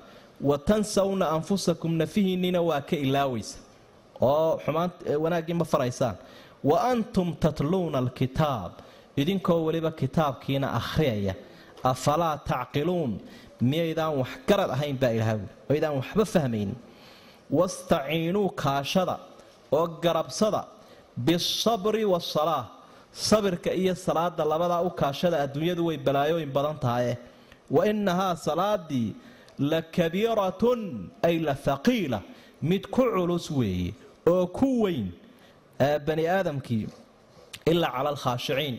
[0.48, 3.58] wa tansawna anfusakum nafihiinnina waa ka ilaawaysa.
[4.20, 6.16] Oo xumaanwanaaggii ma faraysaan.
[6.64, 8.72] Wa antum tatluuna alkitaab.
[9.16, 11.34] Idinkoo weliba kitaabkiina akhriyaya.
[11.90, 13.12] Afalaa tacqiluun?
[13.70, 16.76] Miyaydaan wax garad ahayn baa ilaha wuli oydaan waxba fahmaynin.
[17.50, 19.18] Wastaciinuu kaashada
[19.72, 20.64] oo garabsada
[21.16, 22.64] bisabri wasalaa
[23.12, 27.18] sabirka iyo salaada labadaa u kaashada adduunyadu way balaayooyin badan tahaye
[27.70, 29.14] wa innahaa salaadii
[29.58, 30.80] la kabiiratun
[31.22, 32.20] ay la haqiila
[32.62, 33.94] mid ku culus weeye
[34.32, 35.06] oo ku weyn
[36.06, 36.86] bani aadamkii
[37.66, 38.76] ilaa cala alkhaashiciin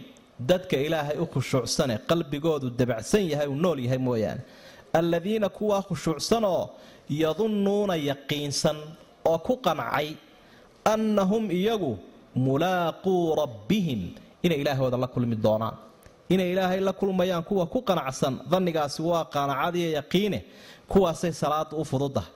[0.49, 4.41] dadka ilaahay u khushuucsane qalbigoodu dabacsan yahay uu nool yahay mooyaane
[4.99, 6.69] alladiina kuwaa khushuucsanoo
[7.21, 8.77] yadunnuuna yaqiinsan
[9.31, 10.07] oo ku qancay
[10.93, 11.91] annahum iyagu
[12.45, 14.01] mulaaquu rabbihim
[14.45, 15.75] inay ilaahooda la kulmi doonaan
[16.29, 20.39] inay ilaahay la kulmayaan kuwa ku qanacsan dannigaasi waa qaanacadiyo yaqiine
[20.91, 22.31] kuwaasay salaada u fududahay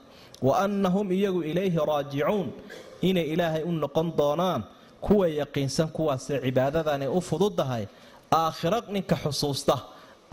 [0.46, 2.48] wa annahum iyagu ilayhi raajicuun
[3.08, 4.62] inay ilaahay u noqon doonaan
[5.06, 7.84] kuwa yaqiinsan kuwaasay cibaadadani u fududahay
[8.40, 9.74] aakhiro ninka xusuusta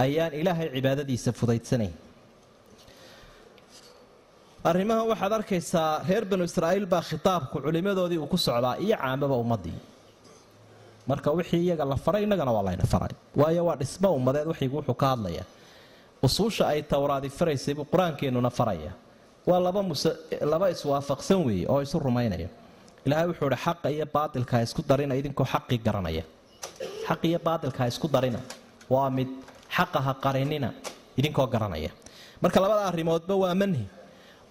[0.03, 1.93] ayaan ilaahay cibaadadiisa fudaydsanayn
[4.69, 9.77] arrimahan waxaad arkaysaa reer banu israa'iil baa khitaabku culimmadoodii uu ku socdaa iyo caamaba ummaddii
[11.07, 13.13] marka wixii iyaga la faray innagana waa layna faray.
[13.35, 15.43] Waayo waa dhismo ummadeed waxaygu wuxuu ka hadlaya.
[16.25, 18.91] Usuusha ay towraadi faraysay buu qur'aankeennuna faraya.
[19.49, 19.81] Waa laba
[20.51, 22.49] laba iswaafaqsan weeye oo isu rumaynaya.
[23.05, 26.23] Ilaahay wuxuu ihi xaqa iyo baatilka isku darina idinkoo xaqii garanaya.
[27.07, 28.39] Xaq iyo baatilka isku darina.
[28.89, 29.29] Waa mid
[29.75, 30.69] xaqa ha qarinina
[31.19, 31.89] idinkoo garanaya.
[32.41, 33.85] Marka labada arrimoodba waa manhi.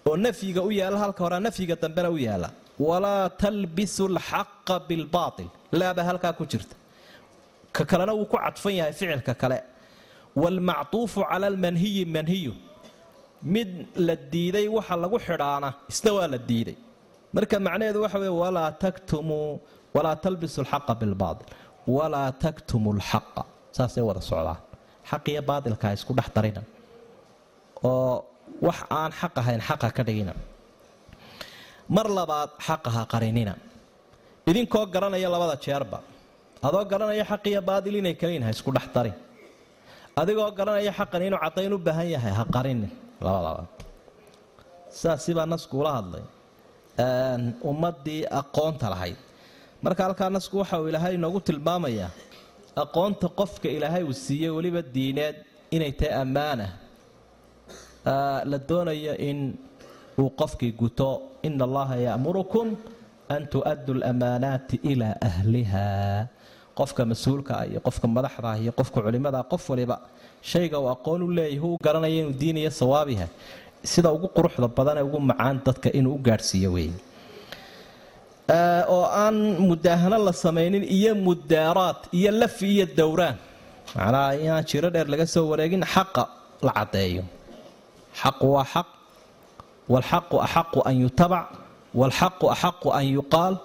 [0.07, 6.01] Oo nafyiga u yaalla halka horea nafyiga dambena u yaalla walaa talbisu alxaqa bilbaatil laaba
[6.09, 6.75] halkaa ku jirta
[7.75, 9.57] ka kalena wuu ku cadfan yahay ficilka kale
[10.41, 12.53] waalmactuufu cala almanhiyi manhiyu
[13.55, 13.69] mid
[14.07, 16.77] la diiday waxa lagu xidhaana isna waa la diiday
[17.35, 19.49] marka macnaheedu waxa weye walaa taktumuu
[19.95, 21.47] walaa talbisu alxaqa bilbaatil
[21.97, 23.43] walaa taktumu alxaqa
[23.77, 24.59] saasay wada socdaan
[25.09, 25.25] xaq
[25.83, 26.61] ha isku dhex darina
[27.89, 28.13] oo
[28.67, 30.33] wax aan xaq ahayn xaqa ka dhigina
[31.89, 33.53] mar labaad xaqa ha qarinina.
[34.49, 35.99] Idinkoo garanaya labada jeerba
[36.67, 39.15] adoo garanaya xaq iyo baatil inay kaliin ha isku dhex darin.
[40.21, 42.91] Adigoo garanaya xaqan inuu caddayn u baahan yahay ha qarinin.
[43.25, 43.63] Labadaba
[45.01, 46.23] saasibaa nasku ula hadlay.
[47.71, 49.17] Ummaddii aqoonta lahayd.
[49.83, 52.09] Marka halkaa nasku waxa uu ilaahay inoogu tilmaamayaa
[52.83, 55.35] aqoonta qofka ilaahay uu siiyey weliba diineed
[55.75, 56.67] inay tahay ammaana
[58.51, 59.39] la doonayo in
[60.21, 61.07] uu qofkii guto
[61.47, 62.67] ina allaha ya'murukum
[63.35, 65.85] an tu'addu lamaanaati ilaa ahliha.
[66.79, 69.95] Qofka mas'uulka ah iyo qofka madaxda ah iyo qofka culimada qof waliba
[70.51, 73.27] shayga uu aqoon u leeyahy uu garanaya inuu diiniyo sawaabiha
[73.91, 76.89] sida ugu quruxda badan ee ugu macaan dadka inuu u gaadhsiiyo wey
[78.95, 79.37] oo aan
[79.69, 83.37] mudaahano la samaynin iyo mudaaraad iyo lafi iyo dowraan.
[83.95, 86.23] Macnaha inaan jiro dheer laga soo wareegin xaqa
[86.65, 87.23] la caddeeyo.
[88.21, 88.87] Xaqu waa xaq
[89.93, 91.45] waalxaqu axaqu an yutabac
[91.99, 93.55] waalxaqu axaqu an yuqaal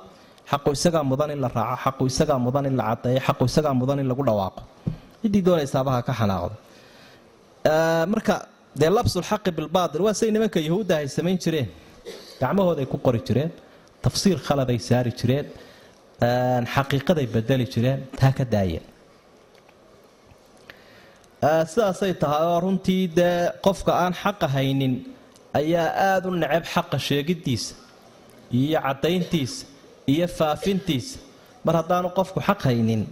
[0.50, 3.98] xaqu isagaa mudan in la raaco xaqu isagaa mudan in la cadeeyo xaqu isagaa mudan
[4.02, 4.60] in lagu dhawaaqo
[5.22, 6.54] ciddii doonaysaaba ha ka xanaaqdo
[8.12, 8.34] marka
[8.80, 11.68] dee labsulxaqi bilbaatil waa say nimanka yahuudda ay samayn jireen
[12.42, 13.50] gacmahooday ku qori jireen
[14.04, 15.46] tafsiir khaladay saari jireen
[16.74, 18.80] xaqiiqaday bedeli jireen taa ka daaya
[21.72, 24.94] sidaasay tahay oo runtii dee qofka aan xaqa haynin
[25.58, 27.72] ayaa aada u necab xaqa sheegiddiisa
[28.60, 29.64] iyo caddayntiisa
[30.12, 31.16] iyo faafintiisa.
[31.66, 33.02] Mar haddaanu qofku xaq haynin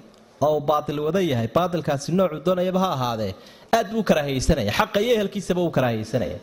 [0.46, 3.32] oo uu baatil wada yahay baatilkaasi noocuu doonayaba ha ahaadee
[3.76, 6.38] aad buu karaahaysanaya xaqa iyo ehelkiisaba uu karaahaysanaya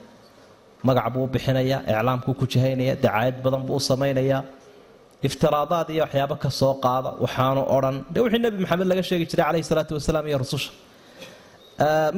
[0.87, 4.41] magac buu bixinayaa iclaamkuu ku jihaynaya dacaayad badan buu u samaynayaa
[5.27, 7.95] iftiraadaad iyo waxyaabo ka soo qaada waxaanu odhan.
[8.13, 10.71] Dee wixii nebi maxamed laga sheegi jiray caleyhi salaatu wasalaam iyo rususha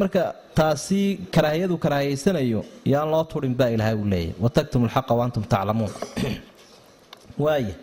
[0.01, 5.91] marka taasi karaahiyadu karaahiyaysanayo yaan loo turin baa ilaahay uu leeyahy wataktum alxaqa waantum taclamuun
[7.45, 7.75] waaya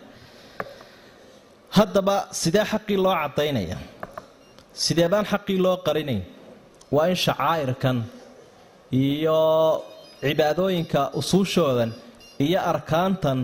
[1.77, 3.77] haddaba sidee xaqii loo caddaynaya?
[4.83, 6.23] Sidee baan xaqii loo qarinayn?
[6.91, 7.97] Waa in shacaa'irkan
[8.91, 9.39] iyo
[10.21, 11.91] cibaadooyinka usuushoodan
[12.45, 13.39] iyo arkaantan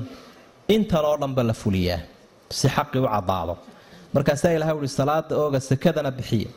[0.75, 1.99] intan oo dhanba la fuliyaa
[2.59, 3.57] si xaqii u caddaado.
[4.13, 6.49] Markaasaa ilahay uhi salaada ooga sakadana bixiya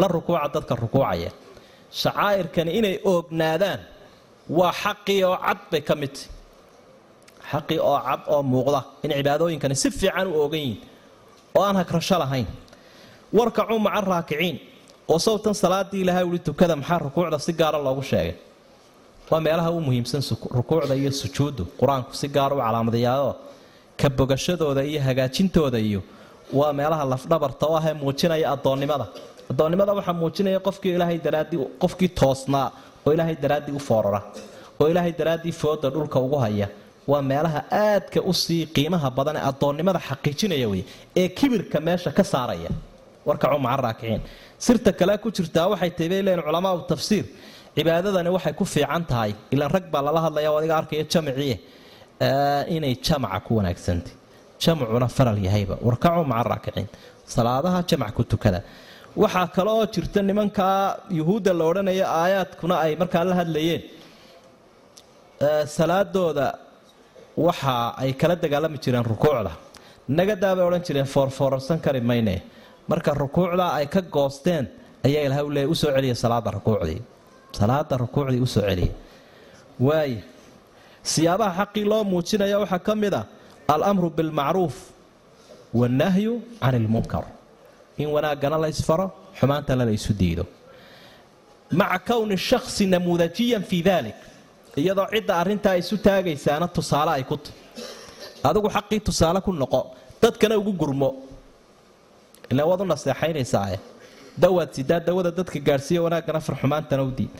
[0.00, 1.30] la rukuuca dadka rukuucaya.
[2.00, 3.80] Shacaa'irkani inay oognaadaan
[4.58, 6.28] waa xaqii oo cad bay ka mid tahy
[7.50, 10.80] xaqii oo cad oo muuqda in cibaadooyinkani si fiican u oogan yihiin
[11.56, 12.46] oo aan hagrasho lahayn.
[13.36, 14.56] Warkacuu maca raakiciin
[15.12, 18.34] oo sawtan salaadii ilaahay uhi tukada maxaa rukuucda si gaara loogu sheegay?
[19.30, 20.22] Waa meelaha u muhiimsan
[20.58, 21.62] rukuucda iyo sujuuddu.
[21.80, 23.30] Qur'aanku si gaara u calaamadayaao
[24.00, 26.00] ka bogashadooda iyo hagaajintooda iyo
[26.58, 29.06] waa meelaha lafdhabarta oo ahee muujinaya addoonnimada
[29.50, 32.66] addoonnimada waxaa muujinaya qofkii ilaahay daraaddii qofkii toosnaa
[33.06, 34.20] oo ilaahay daraaddii u foorara
[34.80, 36.68] oo ilaahay daraaddii fooda dhulka ugu haya.
[37.12, 40.82] Waa meelaha aadka u sii qiimaha badan ee addoonnimada xaqiijinaya wey
[41.20, 42.70] ee kibirka meesha ka saaraya.
[43.28, 44.20] Warkacuu maca raakiciin
[44.66, 47.24] sirta kale ku jirtaa waxay tahy bay culamaau tafsiir.
[47.76, 49.30] Cibaadadani waxay ku fiican tahay.
[49.54, 51.56] Ilaan rag baa lala hadlaya oo adiga arkaya jamciye.
[52.76, 54.12] Inay jamaca ku wanaagsantay
[54.62, 55.74] jamcuna faral yahayba.
[55.86, 56.88] Warkacuu maca raakiciin
[57.34, 58.60] salaadaha jamac ku tukada
[59.22, 60.78] waxaa kaloo jirta nimankaa
[61.18, 63.82] yuhuudda la odhanaya aayaadkuna ay markaa la hadlayeen.
[65.76, 66.46] Salaadooda
[67.36, 69.52] waxa ay kala dagaalami jireen rukuucda.
[70.18, 72.42] Nagadaa bay odhan jireen foorfoorarsan kari mayne.
[72.90, 74.64] Marka rukuucdaa ay ka goosteen
[75.06, 77.00] ayaa ilahay le u soo celiya salaada rukuucdii.
[77.58, 78.92] Salaada rukuucdii u soo celiya
[79.86, 80.20] waaya
[81.12, 83.22] siyaabaha xaqii loo muujinaya waxaa ka mid a
[83.74, 84.76] alamru bilmacruuf
[85.80, 87.24] wannahyu can ilmunkar
[88.02, 89.06] in wanaaggana la ysfaro
[89.38, 90.44] xumaantana la ysu diido.
[91.78, 94.18] Maca kowni shakhsi namuudajiyan fii dalik
[94.80, 97.54] iyadoo cidda arrintaa isu taagaysaana tusaale ay ku tahy
[98.48, 99.80] adigu xaqii tusaale ku noqo
[100.22, 101.10] dadkana ugu gurmo.
[102.50, 103.78] Ilaa waad u naseexaynaysaae
[104.42, 107.34] dawaad sidaa dawada dadka gaadhsiiya wanaaggana far xumaantana u diid.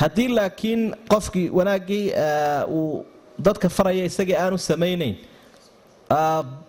[0.00, 0.82] Haddii laakiin
[1.12, 2.04] qofkii wanaaggii
[2.76, 3.04] uu
[3.46, 5.16] dadka faraya isagii aanu samaynayn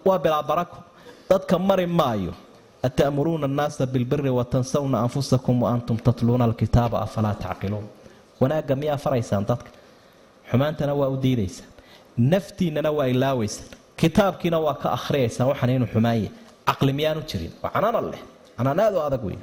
[0.07, 0.77] waa bilaa barako.
[1.29, 2.33] Dadka mari maayo
[2.87, 7.85] ata'muruuna annaasa bilbiri watansawna anfusakum waantum tatluuna alkitaaba afalaa tacqiluun
[8.41, 9.69] wanaagga miyaa faraysaan dadka
[10.51, 11.69] xumaantana waa u diidaysaan
[12.31, 13.67] naftiinnana waa ilaawaysaan
[14.01, 16.29] kitaabkiina waa ka akhriyaysaan waxaan inuu xumaanye
[16.67, 18.21] caqli miyaanu jirin waa canana leh
[18.57, 19.37] canaan aad u adag wey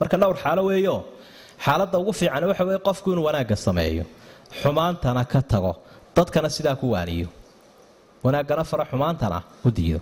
[0.00, 0.96] marka dhowr xaalo weeyo
[1.64, 4.04] xaaladda ugu fiican waxa weye qofku inuu wanaagga sameeyo
[4.62, 5.72] xumaantana ka tago
[6.16, 7.28] dadkana sidaa ku waaniyo
[8.24, 10.00] wanaaggana fara xumaantana u diido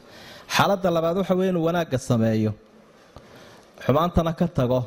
[0.49, 2.53] xaaladda labaad waxa weye inuu wanaagga sameeyo.
[3.84, 4.86] Xumaantana ka tago.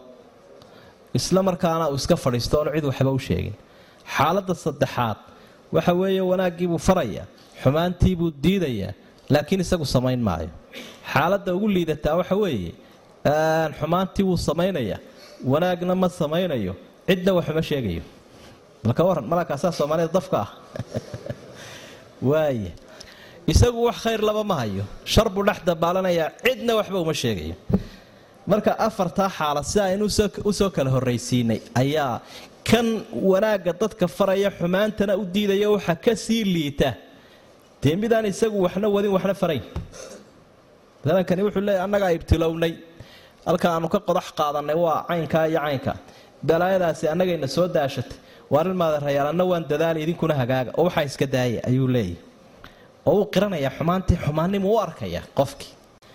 [1.13, 3.55] Isla markaana uu iska fadhiisto oon cid waxba u sheegin.
[4.15, 5.17] Xaaladda saddexaad
[5.71, 7.25] waxa weeye wanaaggiibuu faraya
[7.63, 8.93] xumaantiibuu diidayaa
[9.29, 10.49] laakiin isagu samayn maayo.
[11.13, 12.73] Xaaladda ugu liidataa waxa weeye
[13.79, 14.99] xumaantii wuu samaynayaa
[15.43, 16.75] wanaagna ma samaynayo
[17.07, 18.01] cidna waxuma sheegayo.
[18.83, 20.49] Balka waran malakaasaa soomaalida dafka ah.
[22.29, 22.71] Waaya
[23.51, 24.83] isagu wax khayr laba ma hayo.
[25.13, 27.55] Shar buu dhex dabaalanayaa cidna waxba uma sheegayo.
[28.49, 30.05] Marka afartaa xaalad si aynu
[30.49, 32.21] u soo kala horraysiinay ayaa
[32.69, 32.87] kan
[33.31, 36.89] wanaagga dadka faraya xumaantana u diidaya waxa ka sii liita.
[37.81, 39.63] Dee midaan isagu waxna wadin waxna farayn.
[41.05, 42.73] Dadankani wuxuu leeyahy annagaa ibtilownay
[43.47, 45.93] halka aanu ka qodax qaadannay waa caynkaa iyo caynka.
[46.47, 48.17] Balaayadaasi annagayna soo daashatay.
[48.51, 52.15] Waa arrin maadarayaal anna waan dadaalay idinkuna hagaaga oo waxaa iska daaya ayuu leeyahy
[53.09, 55.71] oo uu qiranayaa xumaantii xumaannimu u arkaya qofkii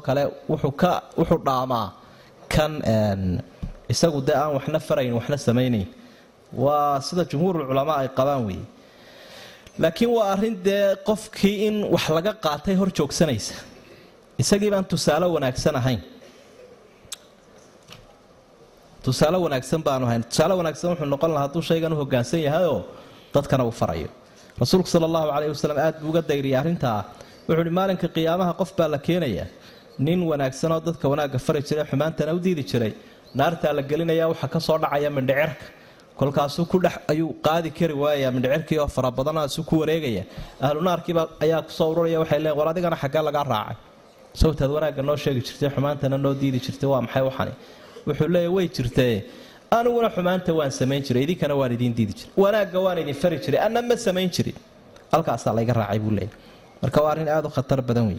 [0.07, 1.87] kale wuxuu dhaamaa
[2.55, 2.73] kan
[3.93, 5.89] isagu dee aan waxna farayn waxna samaynayn.
[6.65, 8.65] Waa sida jumhuurulculamaa ay qabaan weeye
[9.83, 13.55] laakiin waa arrin dee qofkii in wax laga qaatay hor joogsanaysa.
[14.43, 16.01] Isagii baan tusaale wanaagsan ahayn.
[19.05, 20.23] Tusaale wanaagsan baanu ahayn.
[20.31, 22.81] Tusaale wanaagsan wuxuu noqon lahaa hadduu shaygan u hogaansan yahayoo
[23.35, 24.09] dadkana uu farayo
[24.61, 26.99] rasuulku sala allahu caleyhi wasalam aad buu uga dayriyay arrintaa
[27.49, 29.47] wuxuu uhi maalinka qiyaamaha qof baa la keenaya.
[30.07, 32.93] Nin wanaagsanoo dadka wanaagga fari jiray xumaantana u diidi jiray.
[33.39, 35.65] Naartaa la gelinaya waxaa ka soo dhacaya mindhicirka.
[36.19, 40.25] Kolkaasuu ku dhex ayuu qaadi kari waaya mindhicirkii oo fara badanaasuu ku wareegaya.
[40.67, 43.77] Ahlu naarkiiba ayaa ku soo ururaya waxay leeyn war adigana xaggee lagaa raacay.
[44.41, 47.53] Sawtaad wanaagga noo sheegi jirtay xumaantana noo diidi jirtay waa maxay waxani?
[48.07, 49.15] Wuxuu leeya way jirtee
[49.77, 52.31] aniguna xumaanta waan samayn jiray idinkana waan idiin diidi jiray.
[52.43, 54.57] Wanaagga waan idin fari jiray anna ma samayn jirin.
[55.13, 56.33] Halkaasaa layga raacay buu leeya
[56.83, 58.19] marka waa arrin aada u khatar badan wey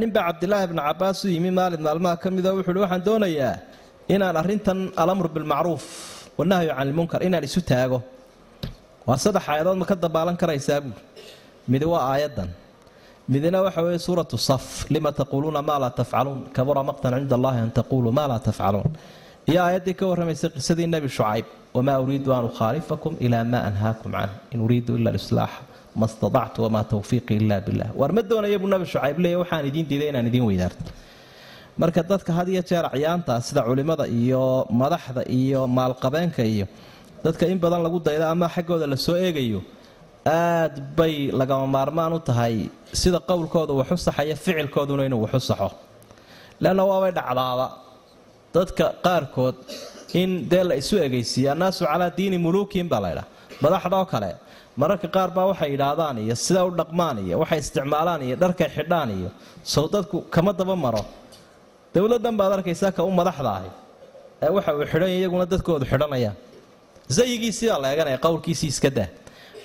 [0.00, 3.54] ninbaa cabdilaahi bnu cabaas u yimi maalin maalmaha ka mida wuxuuhi waxaan doonayaa
[4.14, 5.84] inaan arrintan alamru bilmacruuf
[6.38, 7.98] wanahyu can ilmunkar inaan isu taago.
[9.08, 10.96] Waa saddex aayadood ma ka dabaalan karaysaa buui
[11.72, 12.48] midi waa aayaddan
[13.32, 14.64] midna waxa weeye suuratu saf
[14.94, 16.40] lima taquuluuna maa laa tafcaluun.
[16.56, 18.90] Kabura maqtan cinda allahi an taquluu maa laa tafcaluun.
[19.50, 21.46] Iyo aayaddii ka warramaysay qisadii nebi shucayb
[21.76, 24.32] wamaa uriidu an ukhaalifakum ilaa maa anhaakum canh.
[24.54, 25.60] In uriidu ila lislaaxa
[26.00, 29.86] ma staactu wamaa tawfiiqii ila billah waar ma doonaya buu nabi shucayb leeya waxaan idiin
[29.90, 30.90] diiday inaan idiin weydaarto.
[31.80, 34.42] Marka dadka had iyo jeer acyaanta sida culimmada iyo
[34.80, 36.66] madaxda iyo maalqabeenka iyo
[37.24, 39.60] dadka in badan lagu dayda ama xaggooda la soo eegayo
[40.26, 45.68] aad bay lagama maarmaan u tahay sida qowlkooda waxu saxaya ficilkooduna inuu waxu saxo
[46.62, 47.66] leanna waabay dhacdaaba.
[48.54, 49.56] Dadka qaarkood
[50.20, 53.26] in dee la isu egaysiiya annaasu calaa diini muluukiin baa laydhaa
[53.64, 54.30] madaxdoo kale
[54.80, 59.10] mararka qaar baa waxay yidhaahdaan iyo sida u dhaqmaan iyo waxay isticmaalaan iyo dharkay xidhaan
[59.18, 59.28] iyo
[59.72, 61.02] sow dadku kama daba maro.
[61.94, 63.70] Dowladdan baad arkaysaa ka u madaxda ahi
[64.44, 66.36] ee waxa uu xidhanya iyaguna dadkoodu xidhanayaan.
[67.16, 69.08] Zayigiisiibaa la eeganaya qowlkiisii iska daa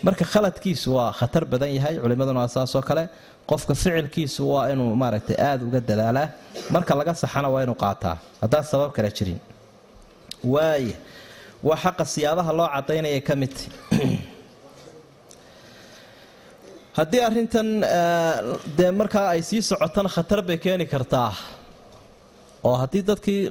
[0.03, 3.09] marka khaladkiisu waa khatar badan yahay culimmaduna waa saasoo kale.
[3.49, 6.27] Qofka ficilkiisu waa inuu maaragtay aada uga dadaalaa
[6.69, 8.17] marka laga saxana waa inuu qaataa.
[8.41, 9.39] Haddaan sabab kale jirin.
[10.43, 10.95] Waaya
[11.63, 13.63] waa xaqa siyaabaha loo cadaynaya ka midta
[16.99, 17.67] haddii arrintan
[18.77, 21.33] dee markaa ay sii socotana khatar bay keeni kartaa.
[22.63, 23.41] Oo haddii dadkii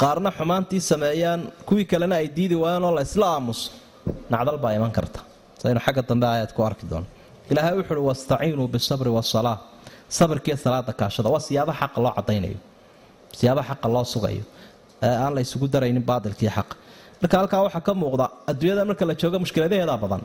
[0.00, 3.72] qaarna xumaantii sameeyaan kuwii kalena ay diidi waayaan oo la isla aamuso
[4.30, 5.29] nacdal baa iman karta
[5.60, 7.06] saynu xagga dambe aayaad ku arki doono
[7.50, 9.56] ilaahay wuxu uhi wastaciinuu bisabri wasalaa
[10.18, 12.58] sabirkiiyo salaada kaashada waa siyaaba xaqa loo cadaynayo
[13.38, 14.44] siyaaba xaqa loo sugayo.
[15.06, 16.74] Ee aan la isugu daraynin baadilkiiyo xaqa
[17.22, 20.22] marka halkaa waxaa ka muuqda adduunyada marka la joogo mushkiladaheedaa badan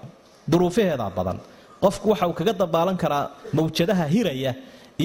[0.51, 1.37] duruufaheedaa badan
[1.83, 3.23] qofku waxa uu kaga dabaalan karaa
[3.57, 4.51] mawjadaha hiraya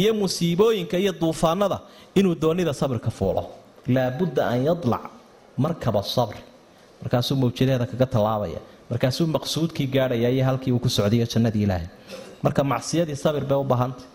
[0.01, 1.78] iyo musiibooyinka iyo duufaanada
[2.18, 3.43] inuu doonida sabirka fuulo.
[3.95, 5.05] Laabudda an yadlac
[5.64, 6.37] markaba sabr.
[7.03, 8.61] Markaasuu mawjadaheeda kaga tallaabaya
[8.91, 11.88] markaasuu maqsuudkii gaadhaya iyo halkii uu ku socdayo jannadii ilaahay.
[12.45, 14.07] Marka macsiyadii sabir bay u baahantay.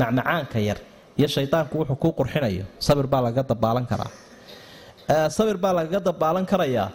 [0.00, 0.78] Macmacaanka yar
[1.18, 2.64] iyo shaydaanku wuxuu kuu qurxinayo.
[2.86, 4.10] Sabir baa lagaga dabaalan karaa.
[5.36, 6.88] Sabir baa lagaga dabaalan karayaa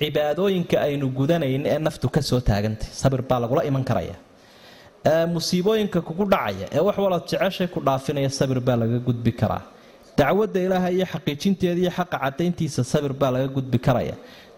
[0.00, 2.88] cibaadooyinka aynu gudanayn ee naftu ka soo taagantay.
[3.02, 4.16] Sabir baa lagula iman karaya.
[5.34, 9.62] Musiibooyinka kugu dhacaya ee wax walad jeceshay ku dhaafinaya sabir baa laga gudbi karaa.
[10.18, 14.14] Dacwadda ilaahay iyo xaqiijinteeda iyo xaqa cadayntiisa sabir baa laga gudbi karaya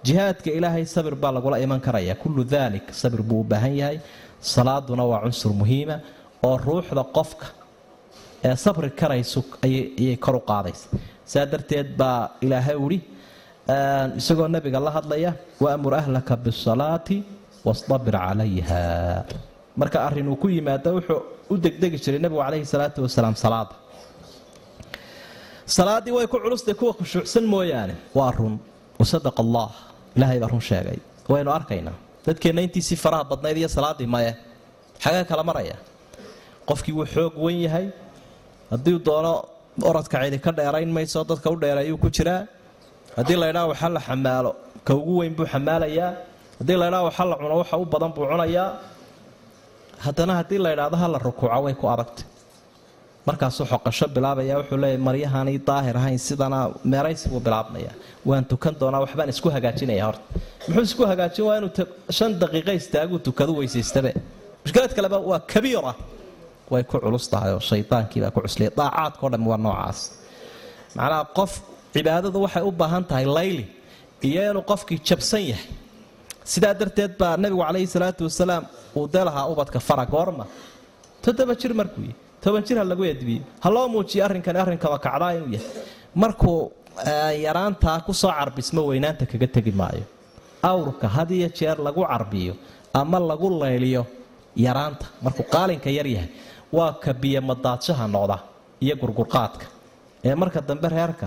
[0.07, 2.15] jihaadka ilaahay sabir baa lagula iman karaya.
[2.23, 3.99] Kullu dalik sabir buu u baahan yahay.
[4.55, 5.97] Salaaduna waa cunsur muhiima
[6.47, 7.47] oo ruuxda qofka
[8.45, 10.87] ee sabri karaysu ayay kor u qaadaysa.
[11.33, 12.99] Saa darteed baa ilaahay uhi
[14.21, 15.31] isagoo nabiga la hadlaya
[15.65, 17.17] waamur ahlaka bisalaati
[17.67, 18.83] wastabir calayha.
[19.81, 21.21] Marka arrin uu ku yimaado wuxuu
[21.53, 23.75] u degdegi jiray nebigu calayhi salaatu wasalaam salaada.
[25.77, 27.95] Salaaddii way ku culustay kuwa khushuucsan mooyaane.
[28.19, 28.55] Waa run.
[29.01, 29.71] Wasadaqa allah
[30.17, 30.99] ilaahay baa run sheegay.
[31.33, 31.97] Waynu arkaynaa.
[32.27, 34.33] Dadkeenna intiisii faraha badnayd iyo salaaddii maye.
[35.03, 35.77] Xagee kala maraya?
[36.69, 37.87] Qofkii wuu xoog wan yahay.
[38.71, 39.33] Haddii doono
[39.91, 42.47] oradka cidi ka dheerayn mayso dadka u dheereeyuu ku jiraa.
[43.17, 44.51] Haddii laydhaa waxa la xamaalo
[44.87, 46.11] ka ugu weyn buu xamaalayaa
[46.59, 48.69] haddii laydhaa waxa la cuno waxa u badan buu cunayaa.
[50.05, 52.25] Haddana haddii laydhaahdo ha la rukuuco way ku adagtay
[53.29, 56.59] markaasuu xoqasho bilaabaya wuxuu leeya maryahaanay daahir ahayn sidana
[56.93, 57.93] meeraysi buu bilaabmaya
[58.29, 60.23] waan tukan doonaa waxbaan isku hagaajinaya horta.
[60.69, 61.71] Muxuu isku hagaajin waa inuu
[62.19, 64.11] shan daqiiqa istaaguu tukadu weysaystabe
[64.65, 65.93] mushkilad kaleba waa kabiira.
[66.73, 69.99] Way ku culus tahay oo shaydaankiibaa ku cuslaya daacaadkao dhammi waa noocaas.
[70.97, 71.53] Macnaha qof
[71.95, 73.65] cibaadadu waxay u baahan tahay layli
[74.29, 75.67] iyo inuu qofkii jabsan yahay.
[76.53, 78.65] Sidaa darteed baa nabigu calayhi salaatu wasalaam
[78.99, 80.45] uu dee lahaa ubadka fara goorma
[81.25, 85.31] toddoba jir markuu yahy toban jir ha lagu edbiyo ha loo muujiyo arrinkani arrinkaba kacdaa
[85.37, 85.69] inuu yahay.
[86.23, 86.59] Markuu
[87.45, 90.05] yaraantaa ku soo carbismo weynaanta kaga tegi maayo.
[90.71, 92.55] Awrka had iyo jeer lagu carbiyo
[93.01, 94.03] ama lagu layliyo
[94.65, 95.07] yaraanta.
[95.25, 96.29] Markuu qaalinka yar yahay
[96.77, 98.37] waa ka biyomadaadshaha noqda
[98.85, 99.67] iyo gurgurqaadka.
[100.25, 101.27] Ee marka dambe reerka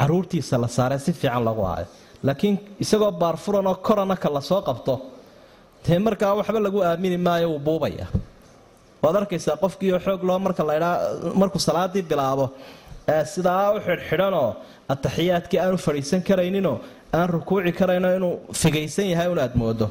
[0.00, 1.86] caruurtiisa la saaree si fiican lagu aayo
[2.26, 4.94] laakiin isagoo baarfuran oo korana ka la soo qabto
[5.86, 8.06] dee markaa waxba lagu aamini maayo wuu buubaya
[9.02, 10.94] waad arkaysaa qofkiioo xoog loo marka laydhaa
[11.40, 12.46] markuu salaadii bilaabo
[13.34, 14.48] sidaa u xidhxidhanoo
[14.94, 16.76] ataxiyaadkii aanu fadhiisan karayninoo
[17.18, 19.86] aan rukuuci karayno inuu figaysan yahay un aad moodo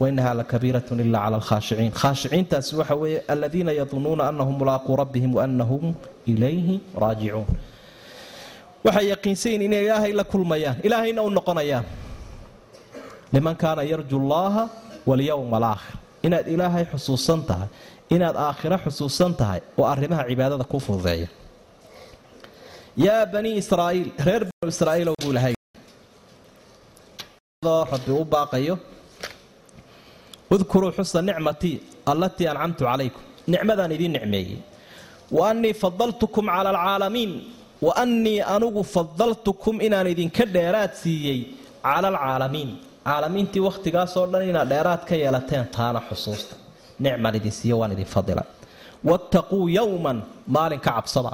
[0.00, 5.84] wainaha lakabiiratun ila cala alkhaashiciin khaashiciintaasi waxa weeye aladiina yadunuuna anahum mulaaquu rabbihim waanahum
[6.32, 7.46] ilayhi raajicuun
[8.86, 11.84] waxay yaqiinsayin inay ilaahay la kulmayaan ilaahayna u noqonayaan.
[13.34, 14.62] Liman kaana yarju llaaha
[15.08, 15.94] walyowma alaakhir
[16.26, 17.68] inaad ilaahay xusuusan tahay
[18.14, 21.28] inaad aakhiro xusuusan tahay oo arrimaha cibaadada ku fududeeya.
[23.06, 25.54] Yaa banii israa'iil reer banu israa'iilow buu ilahay
[27.92, 28.74] rabbi u baaqayo
[30.54, 31.76] udkuruu xusa nicmatii
[32.12, 33.22] allatii ancamtu calaykum.
[33.52, 34.58] Nicmadaan idiin nicmeeyey.
[35.36, 37.32] Wa annii fadaltukum cala alcaalamiin
[37.86, 41.40] wa annii anugu fadaltukum inaan idinka dheeraad siiyey
[41.86, 42.70] cala alcaalamiin
[43.06, 46.54] caalamiintii wakhtigaasoo dhan inaad dheeraad ka yeelateen taana xusuusta.
[47.04, 48.42] Nicman idin siiyo waan idin fadila.
[49.10, 50.18] Wattaquu yowman
[50.54, 51.32] maalin ka cabsada.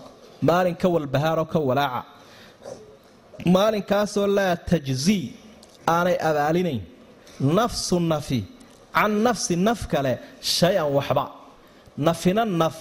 [0.48, 2.02] Maalin ka walbahaaroo ka walaaca.
[3.54, 5.24] Maalinkaasoo laa tajzii
[5.94, 6.82] aanay abaalinayn.
[7.58, 8.40] Nafsu nafi
[8.94, 10.12] can nafsi naf kale
[10.56, 11.24] shay-an waxba.
[12.06, 12.76] Nafina naf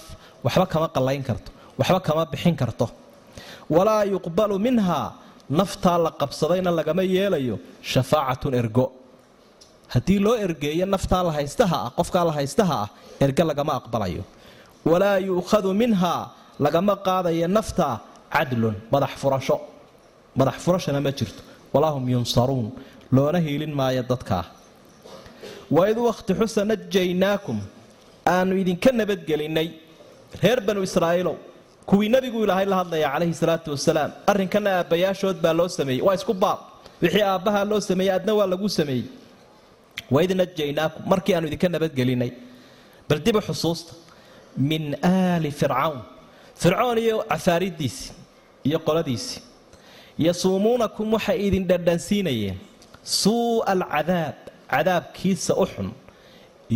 [0.45, 2.85] waxba kama qallayn karto waxba kama bixin karto.
[3.75, 5.07] Walaa yuqbalu minhaa
[5.49, 8.91] naftaa la qabsadayna lagama yeelayo shafaacatun ergo.
[9.93, 12.89] Haddii loo ergeeyo naftaa la haystaha ah qofkaa la haystaha ah
[13.25, 14.23] ergo lagama aqbalayo.
[14.85, 18.01] Walaa yu'khadu minhaa lagama qaadayo naftaa
[18.33, 19.57] cadlun madax furasho.
[20.39, 21.41] Madax furashana ma jirto.
[21.73, 22.71] Walaa hum yunsaruun
[23.11, 24.45] loona hiilin maayo dadkaa.
[25.71, 27.59] Waid wakhti xusa najaynaakum
[28.33, 29.69] aanu idinka nabadgelinnay
[30.41, 31.35] reer banu israa'iilow
[31.89, 36.01] kuwii nebigu ilaahay la hadlaya calayhi salaatu wasalaam arrinkana aabbayaashood baa loo sameeyey.
[36.07, 36.59] Waa isku baab.
[37.01, 39.05] Wixii aabbahaa loo sameeyey adna waa lagu sameeyey.
[40.15, 42.31] Waid najaynaakum markii aanu idinka nabadgelinnay
[43.09, 43.91] bal dibu xusuusta
[44.69, 44.83] min
[45.13, 45.99] aali fircawn.
[46.61, 48.11] Fircoon iyo cafaaridiisii
[48.67, 49.41] iyo qoladiisii
[50.25, 52.57] yasuumuunakum waxay idin dhadhansiinayeen.
[53.21, 54.35] Suu'a alcadaab
[54.73, 55.89] cadaabkiisa u xun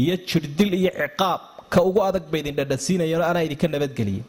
[0.01, 1.41] iyo jirdil iyo ciqaab
[1.73, 4.23] ka ugu adag bay idin dhadhasiinayeen oo anaa idinka nabadgeliyey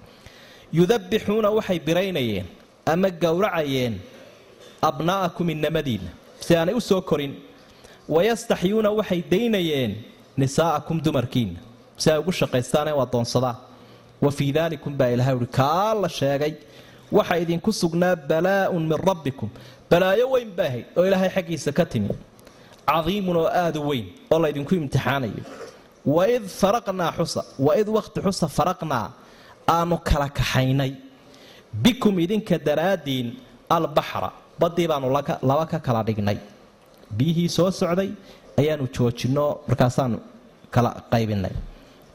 [0.78, 2.46] yudabbixuuna waxay biraynayeen
[2.92, 3.94] ama gowracayeen
[4.88, 6.10] abnaa'akum innamadiinna
[6.40, 7.32] si aanay u soo korin
[8.14, 9.92] wayastaxyuuna waxay daynayeen
[10.40, 11.60] nisaa'akum dumarkiinna
[12.02, 13.56] si ay ugu shaqaystaanee u addoonsadaan
[14.24, 16.54] wa fii daalikum baa ilahay uhi kaa la sheegay
[17.12, 19.48] waxa idinku sugnaa balaa'un min rabbikum.
[19.90, 22.08] Balaayo weyn baa ahayd oo ilaahay xaggiisa ka timi.
[22.86, 25.42] Cadiimun oo aada u weyn oo laydinku imtixaanayo.
[26.06, 29.06] Waid faraqnaa xusa waid waqti xusa faraqnaa
[29.68, 30.92] aanu kala kaxaynay.
[31.82, 33.28] Bikum idinka daraaddiin
[33.70, 34.30] albaxra
[34.60, 35.06] baddii baanu
[35.48, 36.38] laba ka kala dhignay.
[37.16, 38.10] Biyihii soo socday
[38.58, 40.18] ayaanu joojinno markaasaanu
[40.74, 41.54] kala qaybinay.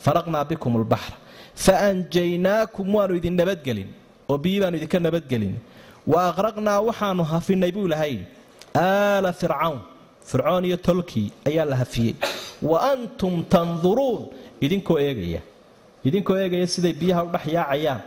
[0.04, 1.16] Faraqnaa bikum albaxra.
[1.56, 3.90] Fa anjaynaakum waanu idin nabadgelin
[4.30, 5.56] oo biyii baanu idinka nabadgelin.
[6.08, 8.16] Wa aqraqnaa waxaanu hafinay buu lahay
[8.76, 9.80] aala fircawn
[10.30, 12.16] fircoon iyo tolkii ayaa la hafiyey.
[12.62, 14.22] Wa antum tanduruun
[14.62, 15.42] idinkoo eegaya
[16.08, 18.02] idinkoo eegaya siday biyaha u dhex yaacayaan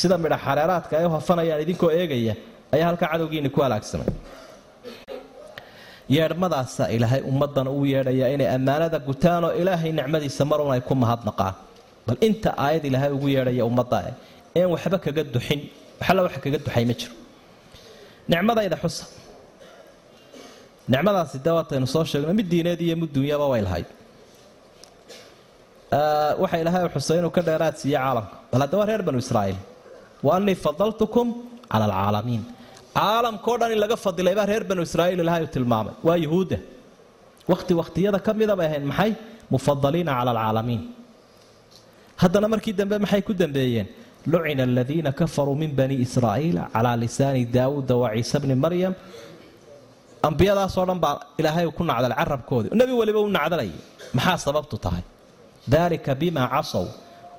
[0.00, 2.34] sida midha xareeraadka ay u hafanayaan idinkoo eegaya
[2.74, 4.08] ayaa halkaa cadowgiini ku halaagsamay
[6.14, 11.54] yeedhmadaasaa ilaahay ummaddan uu yeedhaya inay ammaanada gutaan oo ilaahay nicmadiisa marun ay ku mahadnaqaan.
[12.06, 13.98] Bal inta aayad ilaahay ugu yeedhaya ummadda
[14.60, 15.60] een waxba kaga duxin
[16.00, 17.14] waxalla wax kaga duxay ma jiro.
[18.30, 19.04] Nicmadayda xusa.
[20.92, 23.88] Nicmadaasi dee waataynu soo sheegno mid diineed iyo mid duunyaba way lahayd
[25.92, 28.36] waxa ilaahay xusay inuu ka dheeraad siiye caalamka.
[28.52, 29.58] Bal hadda waa reer banu israa'iil.
[30.26, 31.26] Wa annii fadaltukum
[31.72, 32.42] cala alcaalamiin.
[32.96, 35.94] Caalamkao dhan in laga fadilay baa reer banu israa'iil ilaahay uu tilmaamay.
[36.06, 36.58] Waa yuhuudda.
[37.50, 39.12] Wakhti wakhtiyada ka mida bay ahayd maxay?
[39.52, 40.82] Mufadaliina cala alcaalamiin.
[42.22, 43.88] Haddana markii dambe maxay ku dambeeyeen?
[44.32, 48.94] Lucina aladiina kafaruu min bani israa'iila calaa lisaani daawuuda wa ciise bni maryam.
[50.28, 52.70] Ambiyadaasoo dhan baa ilaahay ku nacdalay carabkoodii.
[52.80, 53.74] Nebi weliba u nacdalayay.
[54.16, 55.02] Maxaa sababtu tahay
[55.68, 56.86] dalika bima casow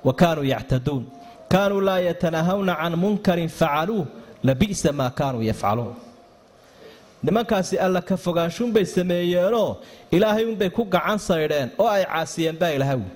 [0.04, 1.04] wa kaanuu yactaduun.
[1.52, 4.06] Kaanuu laa yatanaahawna can munkarin facaluuh
[4.44, 5.94] labi'sa maa kaanuu yafcaluun
[7.24, 9.76] nimankaasi alla ka fogaanshuunbay sameeyeenoo
[10.12, 13.08] ilaahay unbay ku gacan saydheen oo ay caasiyeen baa ilahay wi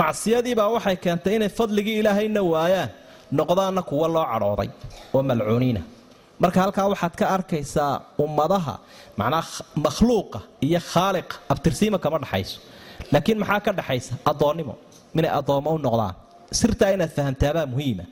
[0.00, 2.90] macsiyadiibaa waxay keentay inay fadligii ilaahayna waayaan
[3.38, 4.68] noqdaanna kuwa loo cadhooday
[5.14, 5.82] oo malcuuniina.
[6.40, 8.74] Marka halkaa waxaad ka arkaysaa ummadaha
[9.18, 9.44] macnaa
[9.84, 12.56] makhluuqa iyo khaaliqa abtirsiima kama dhaxayso
[13.12, 14.12] laakiin maxaa ka dhaxaysa?
[14.30, 14.74] Addoonnimo.
[15.18, 16.14] Inay addoommo u noqdaan.
[16.60, 18.04] Sirtaa inaad fahamtaabaa muhiima.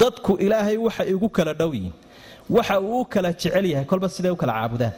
[0.00, 1.94] Dadku ilaahay waxay ugu kala dhow yihiin.
[2.56, 4.92] Waxa uu u kala jecel yahay kolba siday u kala caabudaan.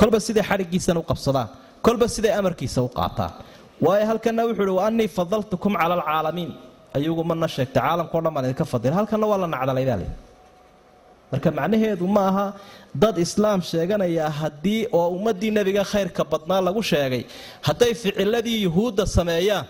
[0.00, 1.48] Kolba siday xadhiggiisana u qabsadaan.
[1.86, 3.32] Kolba siday amarkiisa u qaataan.
[3.84, 6.50] Waayo halkana wuxuu uhi wa annii fadaltukum cala alcaalamiin
[6.96, 10.06] ayugu mana sheegtay caalamkao dhan baan idinka fadila halkanna waa la nacdalaydaa le
[11.32, 12.46] marka macnaheedu ma aha
[13.02, 17.22] dad islaam sheeganaya haddii oo ummaddii nebiga khayrka badnaa lagu sheegay
[17.66, 19.66] hadday ficiladii yuhuudda sameeyaan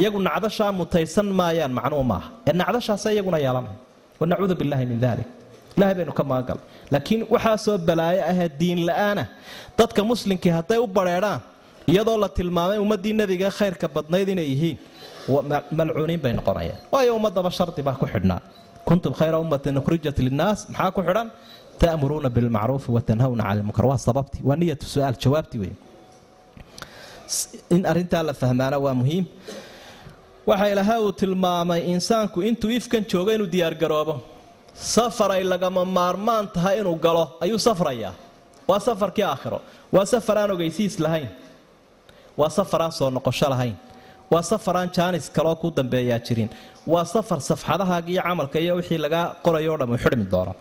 [0.00, 3.74] iyagu nacdashaa mutaysan maayaan macnuhu maaha ee nacdashaasa iyaguna yeelanay
[4.20, 5.28] wanacuudu billahi min dalik
[5.76, 6.64] ilahay baynu ka magangalay
[6.94, 9.26] laakiin waxaasoo balaayo ahee diin la'aanah
[9.78, 11.40] dadka muslimkii hadday u badrheedhaan
[11.92, 14.76] iyadoo la tilmaamay ummaddii nebiga khayrka badnayd inay yihiin
[15.78, 16.78] malcuuniin bay noqonayaan.
[16.92, 18.40] Waayo ummadaba shardi baa ku xidhnaa
[18.88, 21.28] kuntum khayra ummatin ukhrijat linnaas maxaa ku xidhan
[21.82, 25.72] ta'muruuna bilmacruufi watanhawna cani lmunkar waa sababtii waa niyatu su'aal jawaabtii wey
[27.74, 29.24] in arrintaa la fahmaana waa muhiim
[30.50, 34.14] waxa ilaahay uu tilmaamay insaanku intuu ifkan joogo inuu diyaargaroobo
[34.94, 38.12] safaray lagama maarmaan tahay inuu galo ayuu safrayaa
[38.70, 39.58] waa safarkii aakhiro
[39.94, 41.28] waa safar aan ogeysiis lahayn
[42.40, 43.74] waa safar aan soo noqosho lahayn
[44.34, 46.50] waa safar aan jaanis kaloo ku dambeeyaa jirin.
[46.92, 50.52] Waa safar safxadahaaga iyo camalka iyo wixii lagaa qorayo o dham uu xidhmi doono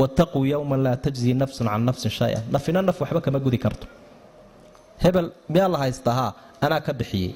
[0.00, 3.86] wattaquu yowman laa tajzii nafsun can nafsin shay-a nafina naf waxba kama gudi karto.
[5.04, 6.30] Hebel miyaa la haystaa haa
[6.64, 7.32] anaa ka bixiyey.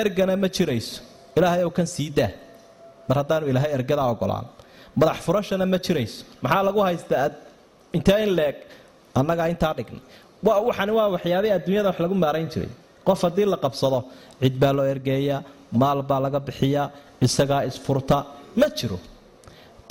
[0.00, 0.94] Ergana ma jirayso.
[1.36, 2.30] Ilaahay ow kan sii daa.
[3.08, 4.46] Mar haddaanu ilaahay ergadaa ogolaan.
[5.00, 6.18] Madax furashana ma jirayso.
[6.42, 7.26] Maxaa lagu haystaa?
[7.96, 8.56] Intee in leeg.
[9.18, 10.02] Annagaa intaa dhignay
[10.68, 12.70] waxani waa waxyaabay adduunyada wax lagu maarayn jiray
[13.10, 13.98] qof haddii la qabsado
[14.42, 15.40] cid baa loo ergeeyaa
[15.82, 16.86] maal baa laga bixiyaa
[17.26, 18.16] isagaa isfurta
[18.60, 18.98] ma jiro.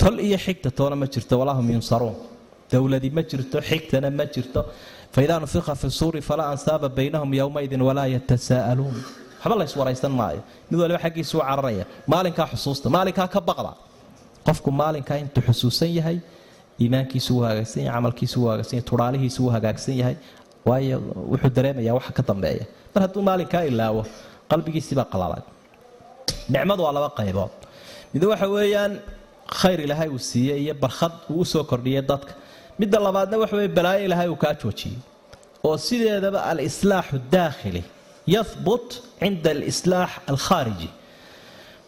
[0.00, 2.16] Tol iyo xigta toona ma jirto walahum yunsaruun.
[2.72, 4.60] Dowladi ma jirto xigtana ma jirto.
[5.14, 8.96] Faidaa nufika fi suuri falaa ansaaba baynahum yowmaidin walaa yatasaa'aluun
[9.42, 10.40] waxba la yswaraysan maayo.
[10.70, 13.72] Mid waliba xaggiisa u cararaya maalinkaa xusuusta maalinkaa ka baqda.
[14.46, 16.18] Qofku maalinkaa intuu xusuusan yahay
[16.82, 20.16] iimaankiisu wuu hagaagsan yahay camalkiisu wuu hagaagsan yahay tudhaalihiisu wuu hagaagsan yahay
[20.68, 20.96] waayo
[21.32, 22.64] wuxuu dareemayaa waxa ka dambeeya.
[22.94, 24.02] Mar hadduu maalinkaa ilaawo
[24.50, 25.42] qalbigiisiibaa qalaalay
[26.54, 27.52] nicmadu waa laba qaybood
[28.14, 28.92] mid waxa weeyaan
[29.60, 32.32] khayr ilaahay uu siiyey iyo barkhad uu u soo kordhiyay dadka.
[32.80, 34.98] Midda labaadna waxa weye balaayo ilaahay uu kaa joojiyey.
[35.66, 37.82] Oo sideedaba al-islaaxu daakhili
[38.36, 38.88] yahbut
[39.20, 40.88] cinda alislaax alkhaariji.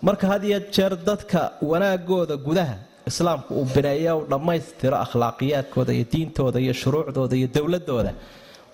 [0.06, 2.76] Marka had iyo jeer dadka wanaagooda gudaha
[3.10, 8.12] islaamku uu bineeya uu dhammaystiro akhlaaqiyaadkooda iyo diintooda iyo shuruucdooda iyo dowladooda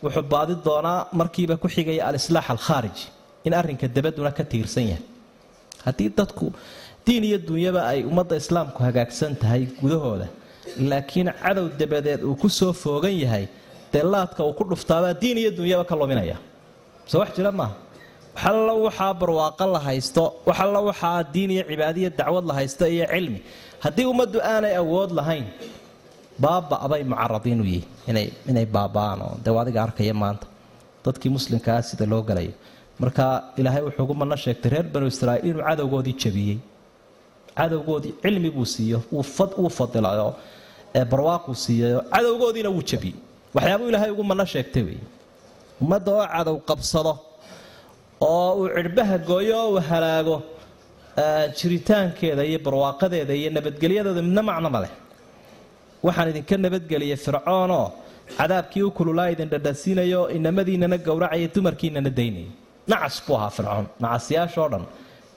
[0.04, 3.04] wuxuu baadi doonaa markiiba ku xigaya alislaax alkhaariji
[3.46, 5.04] in arrinka dabaduna ka tiirsan yahay.
[5.84, 6.46] Haddii dadku
[7.06, 10.26] diin iyo dunyaba ay ummadda islaamku hagaagsan tahay gudahooda
[10.90, 13.44] laakiin cadow dabadeed uu ku soo foogan yahay
[13.92, 16.36] dee laadka uu ku dhuftaabaa diin iyo dunyaba ka luminaya.
[17.10, 17.74] Se wax jira maaha
[18.36, 23.40] waxalla waxaa barwaaqo la haysto waxalla waxaa diin iyo cibaadiya dacwad la haysto iyo cilmi.
[23.84, 25.46] Haddii ummaddu aanay awood lahayn
[26.44, 27.82] baaba'bay mucaradiin u yihi
[28.50, 30.46] inay baaba'aan oo dee adiga arkaya maanta.
[31.04, 32.52] Dadkii muslimkaa sida loo galayo.
[33.00, 33.24] Marka
[33.60, 36.58] ilaahay wuxuu ugu manno sheegtay reer banu israa'iil inuu cadowgoodii jabiyey.
[37.58, 38.98] Cadowgoodii cilmi buu siiyo.
[39.12, 40.28] Wuu fadilayo
[41.10, 42.00] barwaaquu siiyayo.
[42.14, 43.16] Cadowgoodiina wuu jabiyey.
[43.54, 44.98] Waxyaabuu ilaahay ugu manno sheegtay wey
[45.82, 47.12] ummadda oo cadow qabsado
[48.20, 50.36] oo uu cidhbaha gooyo oo uu halaago
[51.58, 54.92] jiritaankeeda iyo barwaaqadeeda iyo nabadgelyadeeda midna macno ma leh
[56.06, 57.86] waxaan idinka nabadgeliyay fircoonoo
[58.38, 62.50] cadaabkii u kululaa idin dhadhasiinayo inamadiinana gowracaya dumarkiinana daynaya
[62.90, 63.86] nacas buu ahaa fircoon.
[64.02, 64.84] Nacasyaashoo dhan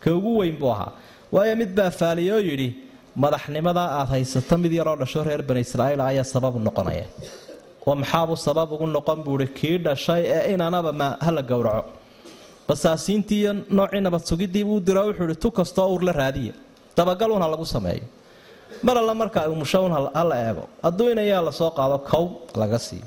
[0.03, 0.91] ka ugu weyn buu ahaa.
[1.33, 2.69] Waayo mid baa faaliyoo yidhi
[3.23, 7.05] madaxnimadaa aad haysato mid yaroo dhasho reer bani israa'iil ayaa sababu noqonaya.
[7.87, 9.19] Oo maxaabuu sabab ugu noqon?
[9.25, 11.89] buuhi kii dhashay ee inanaba ma hala gowraco.
[12.67, 16.53] Basaasiintii iyo noocii nabad sugidii buu diro wuxuu ihi tu kastoo uur la raadiya
[16.97, 18.05] dabagalun ha lagu sameeyo
[18.83, 20.63] mar alla marka umushown hala eego.
[20.83, 22.25] Hadduu inayaa la soo qaado kow
[22.61, 23.05] laga siiyo.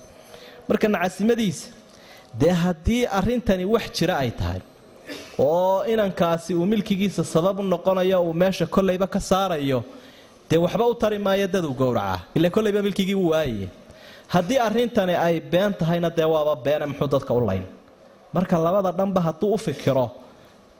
[0.68, 1.68] Marka nacasimadiisa
[2.40, 4.60] dee haddii arrintani wax jira ay tahay
[5.38, 9.84] oo inankaasi uu milkigiisa sabab u noqonayo uu meesha kollayba ka saarayo
[10.50, 12.20] dee waxba u tari maayo dad uu gowracaa.
[12.34, 13.68] Ila kollayba milkigii u waayaye
[14.28, 17.64] haddii arrintani ay been tahayna dee waaba beene muxuu dadka u layn.
[18.32, 20.10] Marka labada dhanba hadduu u fikiro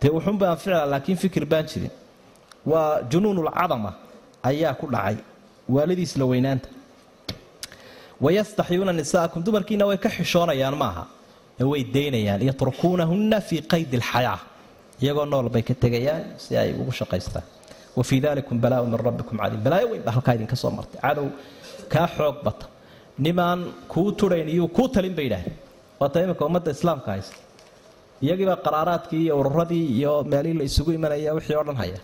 [0.00, 1.90] dee wuxuunba anficila laakiin fikir baan jirin.
[2.66, 3.92] Waa junuunulcadama
[4.50, 5.16] ayaa ku dhacay.
[5.74, 6.68] Waalidiis la weynaanta.
[8.24, 11.04] Wayastaxyuuna nisaakum dumarkiina way ka xishoonayaan maaha.
[11.60, 12.40] Ee way daynayaan.
[12.48, 14.38] Yatrukuunahunna fii qaydi alxayaa
[15.02, 17.44] iyagoo nool bay ka tegayaan si ay ugu shaqaystaan.
[17.96, 19.60] Wa fii dalikum balaaun min rabbikum cadiim.
[19.66, 20.98] Balaayo weyn baa halkaa idinka soo martay.
[21.04, 21.26] Cadow
[21.92, 22.66] kaa xoog bata.
[23.24, 23.60] Nimaan
[23.92, 25.56] kuu turayn iyuu kuu talin bay yidhaahdeen
[26.00, 27.36] waata iminka ummadda islaamka haysta.
[28.24, 31.98] Iyagiibaa qaraaraadkii iyo ururadii iyo meelihii la isugu imanaya wixii oo dhan haya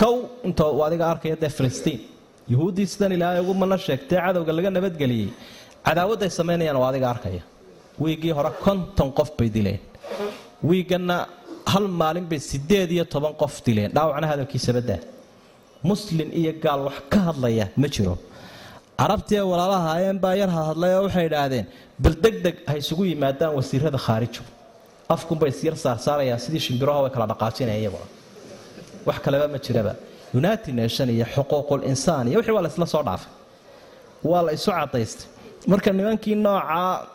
[0.00, 0.14] kow
[0.48, 2.00] intoo adiga arkaya dee filistiin.
[2.52, 5.28] Yuhuuddii sidan ilaahay ugu mana sheegtee cadowga laga nabadgeliyey.
[5.86, 7.42] Cadaawadday samaynayaan oo adiga arkaya.
[8.02, 9.80] Wiiggii hore konton qof bay dileen.
[10.68, 11.16] Wiigganna
[11.72, 13.90] hal maalin bay sideed iyo toban qof dileen.
[13.96, 15.00] Dhaawacna hadalkiisabadaa
[15.90, 18.14] muslin iyo gaal wax ka hadlaya ma jiro.
[19.00, 21.66] Carabtii ee walaalaha ayeen baa yar hadlay oo waxay idhaahdeen
[22.04, 24.42] bal deg deg ha isugu yimaadaan wasiirada khaarijo.
[25.14, 28.06] Afkunbay isyar saarsaarayaan sidii shimbiraho kala dhaqaajinaya iyaguna
[29.08, 29.92] wax kaleba ma jiraba.
[30.40, 33.30] United nation iyo xuquuqul insaan iyo wixii waa la isla soo dhaafay.
[34.30, 35.26] Waa la isu cadaystay
[35.70, 37.06] marka nimankii noocaa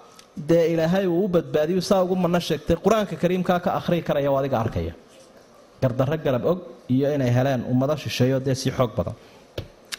[0.50, 4.38] dee ilaahay uu u badbaadiyu saa ugu mana sheegtay qur'aanka kariimkaa ka akhriyi karaya oo
[4.42, 4.94] adiga arkaya.
[5.82, 6.60] Gardarro galab og
[6.94, 9.16] iyo inay heleen ummado shisheeyo dee sii xoog badan.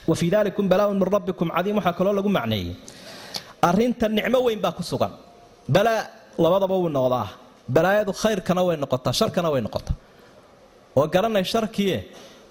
[0.08, 2.74] Wa fii dalikum balaaun min rabbikum cadiim waxaa kaloo lagu macneeyey.
[3.68, 5.12] Arrinta nicmo weyn baa ku sugan.
[5.74, 6.00] Balaa
[6.42, 7.26] labadaba wuu noqdaa.
[7.74, 9.94] Balaayadu khayrkana way noqotaa sharkana way noqotaa
[10.98, 11.98] oo garanay sharkiie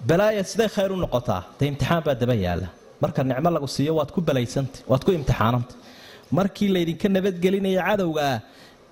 [0.08, 1.42] balaaya siday khayr u noqotaa?
[1.58, 2.68] Dee imtixaan baa daba yaalla
[3.02, 5.76] marka nicmo lagu siiyo waad ku balaysantay waad ku imtixaanantay
[6.38, 8.34] markii laydinka nabadgelinaya cadowgaa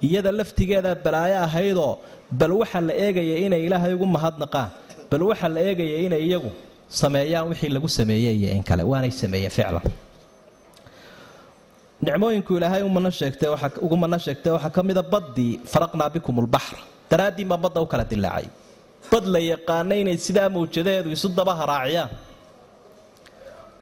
[0.06, 1.92] iyada laftigeeda balaayo ahaydoo
[2.40, 4.70] bal waxa la eegaya inay ilaahay ugu mahadnaqaan
[5.10, 6.50] bal waxa la eegaya inay iyagu
[7.00, 8.82] sameeyaan wixii lagu sameeyey iyo in kale.
[8.90, 9.84] Waanay sameeyeen ficlan.
[12.06, 13.50] Nicmooyinku ilaahay umana sheegtay
[14.54, 16.78] waxaa ka mida baddii faraqnaa bikum lbaxra
[17.10, 18.46] daraaddiin baa badda u kala dilaacay
[19.12, 22.10] bad la yaqaana inay sidaa mawjadaheedu isu daba haraaciyaan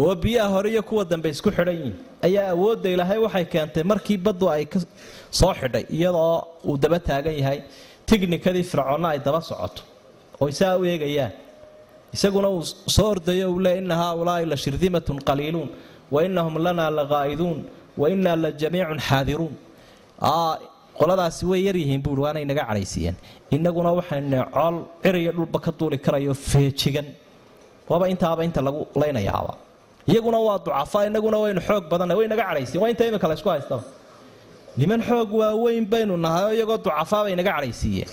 [0.05, 1.97] oo biyaha hore iyo kuwa dambe isku xidhan yihiin
[2.27, 4.79] ayaa awoodda ilaahay waxay keentay markii baddu ay ka
[5.41, 6.37] soo xidhay iyadoo
[6.69, 7.59] uu daba taagan yahay.
[8.09, 9.83] Tignikadii fircoonna ay daba socoto
[10.41, 11.33] oo isaa u eegayaan.
[12.15, 12.63] Isaguna uu
[12.97, 15.69] soo ordayo uu le ina haaulaai la shirdimatun qaliiluun
[16.15, 17.59] wa inahum lanaa laqaa'iduun
[18.01, 19.55] wa innaa la jamiicun xaadiruun
[21.01, 23.17] qoladaasi way yaryihiin buui waanay naga cadhaysiiyeen
[23.55, 27.07] innaguna waxayna cool ciriyo dhulba ka duuli karayo feejigan.
[27.91, 29.55] Waaba intaaba inta lagu laynayaaba.
[30.11, 33.83] Iyaguna waa ducafa inaguna waynu xoog badanna way naga cadhaysiyen waa inta imika laysku haystaba
[34.81, 38.11] niman xoog waaweyn baynu nahay oo iyagoo ducafaa bay naga cadhaysiiyeen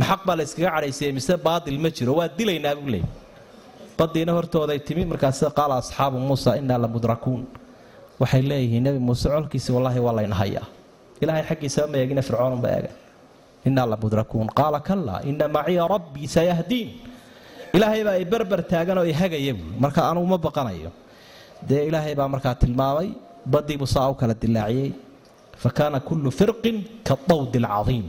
[0.00, 3.04] maxaq baa layskaga cadhaysiiyey mise baadil ma jiro waa dilaynaa buu leey
[3.98, 7.42] badiina hortooday timi markaas qaala asxaabu muusa innaa la mudrakuun.
[8.20, 10.66] Waxay leeyihiin nebi muuse colkiisi wallaahi waa layna hayaa
[11.22, 12.90] ilaahay xaggiisaba ma eegina fircoonunba eega
[13.68, 16.88] innaa la mudrakuun qaala kallaa ina maciya rabbii sayahdiin.
[17.76, 20.90] Ilaahay baa i berber taagan oo i hagaya buui marka anugu ma baqanayo.
[21.68, 23.08] Dee ilaahay baa markaa tilmaamay
[23.52, 24.90] badiibuu saa u kala dilaaciyey.
[25.62, 26.76] Fa kaana kullu firqin
[27.08, 28.06] kadawdi alcadiim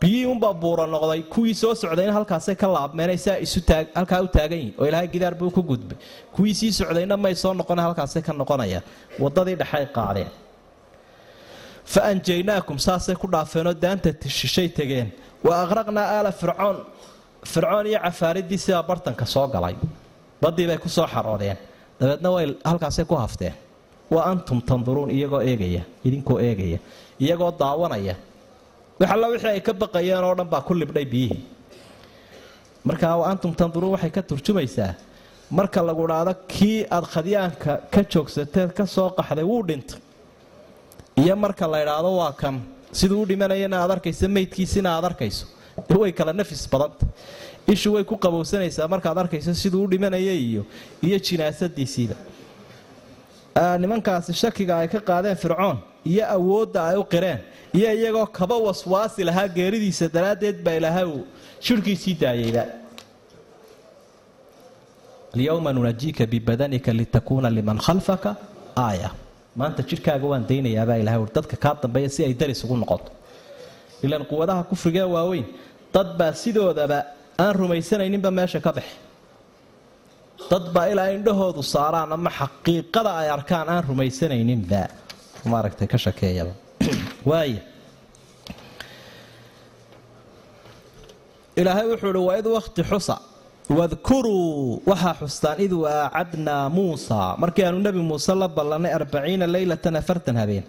[0.00, 3.60] biyihii unbaa buura noqday kuwii soo socdayna halkaasay ka laabmeenay saa isu
[3.98, 5.98] halkaa u taagan yihiin oo ilaahay gidaar buu ku gudbay.
[6.34, 8.84] Kuwii sii socdayna may soo noqona halkaasay ka noqonayaan.
[9.22, 10.30] Wadadii dhexay qaadeen
[11.92, 15.08] fa anjaynaakum saasay ku dhaafeenoo daanta shishay tegeen
[15.46, 16.76] wa aqraqnaa aala fircoon
[17.52, 19.74] fircoon iyo cafaaridii sidaa bartanka soo galay
[20.42, 21.56] badii bay ku soo xaroodeen
[22.00, 23.54] dabeedna way halkaasay ku hafteen
[24.14, 26.78] wa antum tanduruun iyagoo eegaya idinkoo eegaya
[27.24, 28.14] iyagoo daawanaya
[29.00, 31.40] wax alla wixii ay ka baqayeen oo dhan baa ku libdhay biyihii
[32.88, 34.92] markaa wa antum tanduruun waxay ka turjumaysaa
[35.58, 39.98] marka lagu dhaado kii aad khadyaanka ka joogsateed ka soo qaxday wuu dhintay
[41.22, 42.56] iyo marka la idhaahdo waa kan.
[42.98, 45.46] Siduu u dhimanayana aad arkayso meydkiisina aad arkayso.
[46.00, 47.06] Way kala nafis badanta
[47.72, 50.62] ishu way ku qabowsanaysaa markaad arkayso siduu u dhimanaya iyo
[51.06, 52.16] iyo jinaasadiisiiba
[53.82, 55.78] nimankaasi shakiga ay ka qaadeen fircoon
[56.12, 57.40] iyo awoodda ay u qireen
[57.78, 61.22] iyo iyagoo kaba waswaasi lahaa geeridiisa daraaddeed baa ilaahay uu
[61.66, 62.64] shirhkiisii daayeyba
[65.34, 68.30] alyowma nunajiika bibadanika litakuuna liman khalfaka
[68.86, 69.10] aaya
[69.56, 73.10] maanta jidhkaaga waan daynayaabaa ilahay ui dadka kaa dambeeya si ay daris ugu noqoto.
[74.02, 75.46] Ilaan quwadaha kufrigee waaweyn
[75.94, 77.04] dad baa sidoodaba
[77.38, 78.96] aan rumaysanayninba meesha ka baxe
[80.50, 84.82] dad baa ilaa indhahoodu saaraan ama xaqiiqada ay arkaan aan rumaysanayninba.
[85.44, 86.52] Maaragtay ka shakeeyaba.
[87.30, 87.62] Waaya
[91.58, 93.16] ilaahay wuxuu uhi waid wakti xusa
[93.68, 97.36] wadkuruu waxaa xustaan id waacadnaa muusa.
[97.36, 100.64] Markii aanu nebi muuse la ballanay arbaciina leylatan afartan habeen.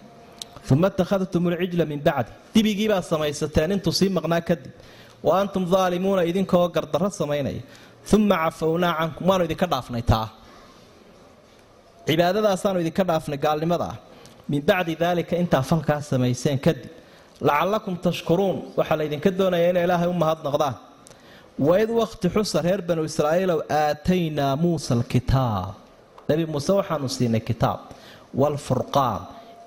[0.70, 2.30] Uma attakhadtum ulcijla min bacdi.
[2.54, 4.72] Dibigiibaa samaysateen intuu sii maqnaa kadib.
[5.22, 7.62] Wa antum daalimuuna idinkoo gardarro samaynaya
[8.12, 10.28] uma cafownaa cankum waanu idinka dhaafnay taa.
[12.06, 13.88] Cibaadadaasaanu idinka dhaafnay gaalnimada.
[13.92, 13.96] Ah
[14.48, 16.90] min bacdi daalika intaa falkaa samayseen kadib.
[17.40, 20.89] Lacallakum tashkuruun waxaa laydinka doonaya inay ilaahay u mahadnaqdaan
[21.58, 25.74] waid wakti xusa reer banu israa'iilow aataynaa muusa alkitaab.
[26.28, 27.80] Nebi muuse waxaanu siinay kitaab
[28.40, 29.20] waalfurqaan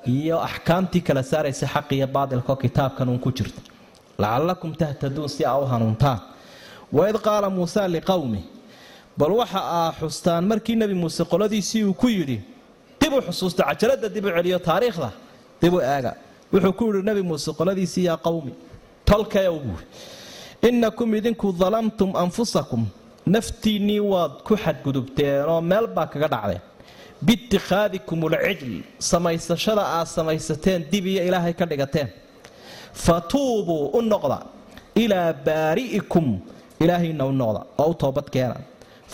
[0.08, 3.62] iyo axkaamtii kala saaraysa xaq iyo baadilkao kitaabkan uun ku jirta.
[4.18, 6.20] Lacallakum tahtaduun si aa u hanuuntaan.
[6.94, 8.42] Waid qaala muusa liqowmi
[9.18, 12.42] bal waxa aa xustaan markii nebi muuse qoladiisii uu ku yidhi
[13.02, 15.10] dib u xusuusta cajalada dib u celiyo taariikhda.
[15.62, 16.14] Dib u eega
[16.54, 18.54] wuxuu ku yidhi nebi muuse qoladiisii yaa qowmi
[19.06, 19.86] tolkayow buuri
[20.70, 22.84] innakum idinku dalamtum anfusakum.
[23.36, 26.62] Naftiinnii waad ku xadgudubteen oo meel baa kaga dhacdeen
[27.26, 32.10] biitikhaadikum ulcijl samaysashada aad samaysateen dib iyo ilaahay ka dhigateen.
[33.06, 34.38] Fatuubuu u noqda
[35.04, 36.26] ilaa baari'ikum
[36.84, 38.58] ilaahayna u noqda oo u toobad keena.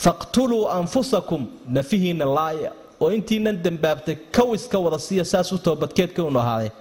[0.03, 1.41] Faqtuluu anfusakum
[1.75, 2.71] nafihiinna laaya.
[3.01, 6.71] Oo intiinan dembaabtay kawiska wada siiya saas u toobadkeedka unu ahaadee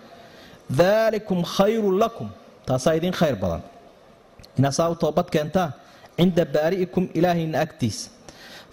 [0.80, 2.28] daalikum khayrun lakum
[2.66, 3.62] taasaa idiin khayr badan
[4.58, 5.70] inaasaa u toobad keentaan
[6.18, 8.10] cinda baari'ikum ilaahayna agtiisa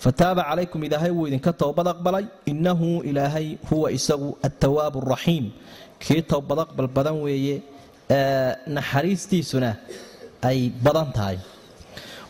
[0.03, 2.25] fataaba calaykum ilaahay wuu idinka towbad aqbalay.
[2.51, 5.45] Innahu ilaahay huwa isagu attawaabu araxiim
[6.03, 7.55] kii towbad aqbal badan weeye
[8.77, 9.71] naxariistiisuna
[10.49, 11.38] ay badan tahay.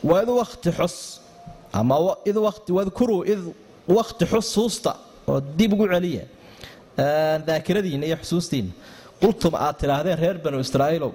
[0.09, 0.95] Waid wakti xus
[1.79, 1.95] ama
[2.77, 3.41] wadkuruu id
[3.97, 4.91] wakti xusuusta
[5.27, 6.23] oo dib ugu celiya
[7.47, 8.73] daakiradiinna iyo xusuustiinna
[9.21, 11.11] qultum aad tidhaahdeen reer banu israa'iilow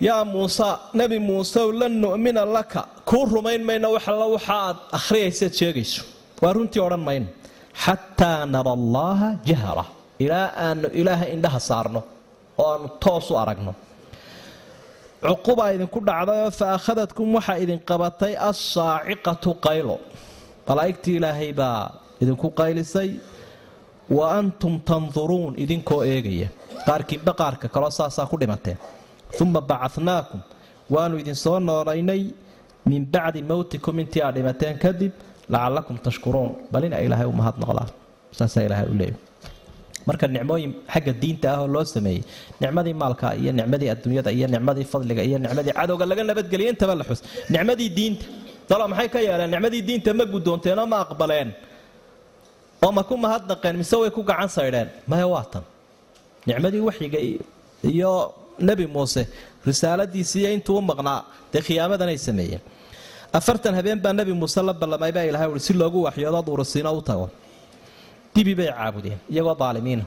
[0.00, 0.68] yaa muuse
[0.98, 2.82] nebi muusew lan nu'mina laka.
[3.08, 6.02] Kuu rumayn mayno wax alla waxa aad akhriyaysaad sheegayso.
[6.42, 7.26] Waa runtii odhan mayno
[7.84, 9.84] xataa nara allaaha jahra.
[10.24, 12.00] Ilaa aanu ilaaha indhaha saarno
[12.58, 13.72] oo aanu toos u aragno.
[15.24, 19.96] Cuqubaa idinku dhacdayoo fa akhadadkum waxaa idin qabatay assaaciqatu qaylo.
[20.68, 21.80] Malaa'igtii ilaahay baa
[22.22, 23.10] idinku qaylisay.
[24.16, 26.48] Wa antum tanduruun idinkoo eegaya.
[26.86, 28.78] Qaarkiinba qaarka kaloo saasaa ku dhimateen
[29.42, 30.40] uma bacadnaakum
[30.94, 32.22] waanu idin soo noolaynay
[32.90, 35.12] min bacdi mowtikum intii aad dhimateen kadib
[35.52, 37.90] lacallakum tashkuruun bal ina ilaahay u mahadnoqdaan
[38.38, 39.16] saasaa ilaahay u leeyay
[40.08, 42.22] marka nicmooyin xagga diinta ah oo loo sameeyey
[42.62, 47.04] nicmadii maalka iyo nicmadii adduunyada iyo nicmadii fadliga iyo nicmadii cadowga laga nabadgeliya intaba la
[47.08, 47.20] xus
[47.54, 48.24] nicmadii diinta
[48.68, 51.48] dalo maxay ka yeeleen nicmadii diinta ma guddoonteenoo ma aqbaleen
[52.84, 55.60] oo ma ku mahadnaqeen mise way ku gacan saydheen maya waa
[56.48, 57.18] nicmadii waxyiga
[57.92, 58.12] iyo
[58.68, 59.22] nebi muuse
[59.66, 61.20] risaaladiisiiyo intuu u maqnaa
[61.52, 62.62] dee khiyaamadanay sameeyeen.
[63.38, 67.02] Afartan habeen baa nebi muuse la ballamay baa ilahay ui si loogu waxyoodo duurasiino u
[67.08, 67.26] tago.
[68.34, 70.04] Dibi bay caabudeen iyagoo daalimiina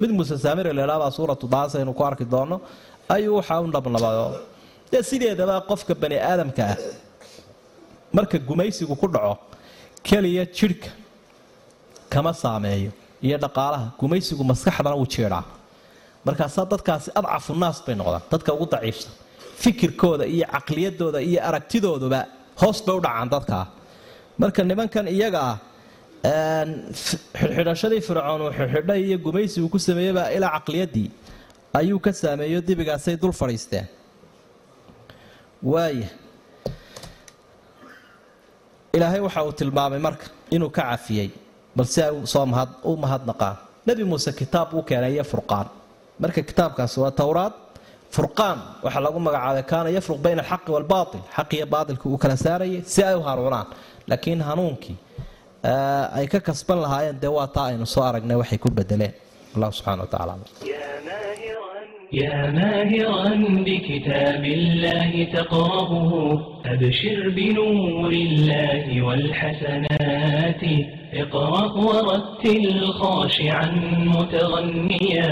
[0.00, 2.56] mid muuse saamiri leedhaabaa suuratu daasa aynu ku arki doono
[3.14, 4.24] ayuu waxaa u nabnabado
[4.92, 6.76] dee sideedaba qofka bani aadamka ah
[8.16, 9.34] marka gumaysigu ku dhaco
[10.06, 10.88] keliya jidhka
[12.12, 12.90] kama saameeyo
[13.26, 15.42] iyo dhaqaalaha gumaysigu maskaxdana wuu jeedhaa
[16.26, 19.12] markaasaa dadkaasi adcafu naas bay noqdaan dadka ugu daciifsan.
[19.62, 22.20] Fikirkooda iyo caqliyadooda iyo aragtidooduba
[22.62, 23.64] hoos bay u dhacaan dadkaa
[24.40, 25.56] marka nimankan iyaga ah
[27.40, 31.08] xidhxidhashadii fircoon uu xidxidhay iyo gumaysigu ku sameeyeyba ilaa caqliyadii
[31.80, 33.86] ayuu ka saameeyo dibigaasay dul fadhiisteen
[35.72, 36.08] waaya
[38.96, 41.30] ilaahay waxa uu tilmaamay marka inuu ka cafiyey
[41.76, 42.44] balse ay soo
[42.90, 43.56] u mahadnaqaan.
[43.86, 45.66] Nebi muuse kitaab uu keenay iyo furqaan
[46.21, 47.53] marka kitaabkaasi waa towraad
[48.15, 52.81] furqaan waxaa lagu magacaabay kaana yafruq bayna alxaqi waalbaatil xaq iyo baatilka uu kala saarayay
[52.93, 53.67] si ay u hanuunaan
[54.09, 54.97] laakiin hanuunkii
[56.17, 59.13] ay ka kasban lahaayeen dee waa taa aynu soo aragnay waxay ku bedeleen
[59.55, 60.33] allah subxana wa tacala
[62.23, 63.29] يا ماهرا
[63.67, 66.01] بكتاب الله تقرأه
[66.73, 70.63] أبشر بنور الله والحسنات
[71.21, 72.65] اقرأ ورتل
[73.01, 73.65] خاشعا
[74.15, 75.31] متغنيا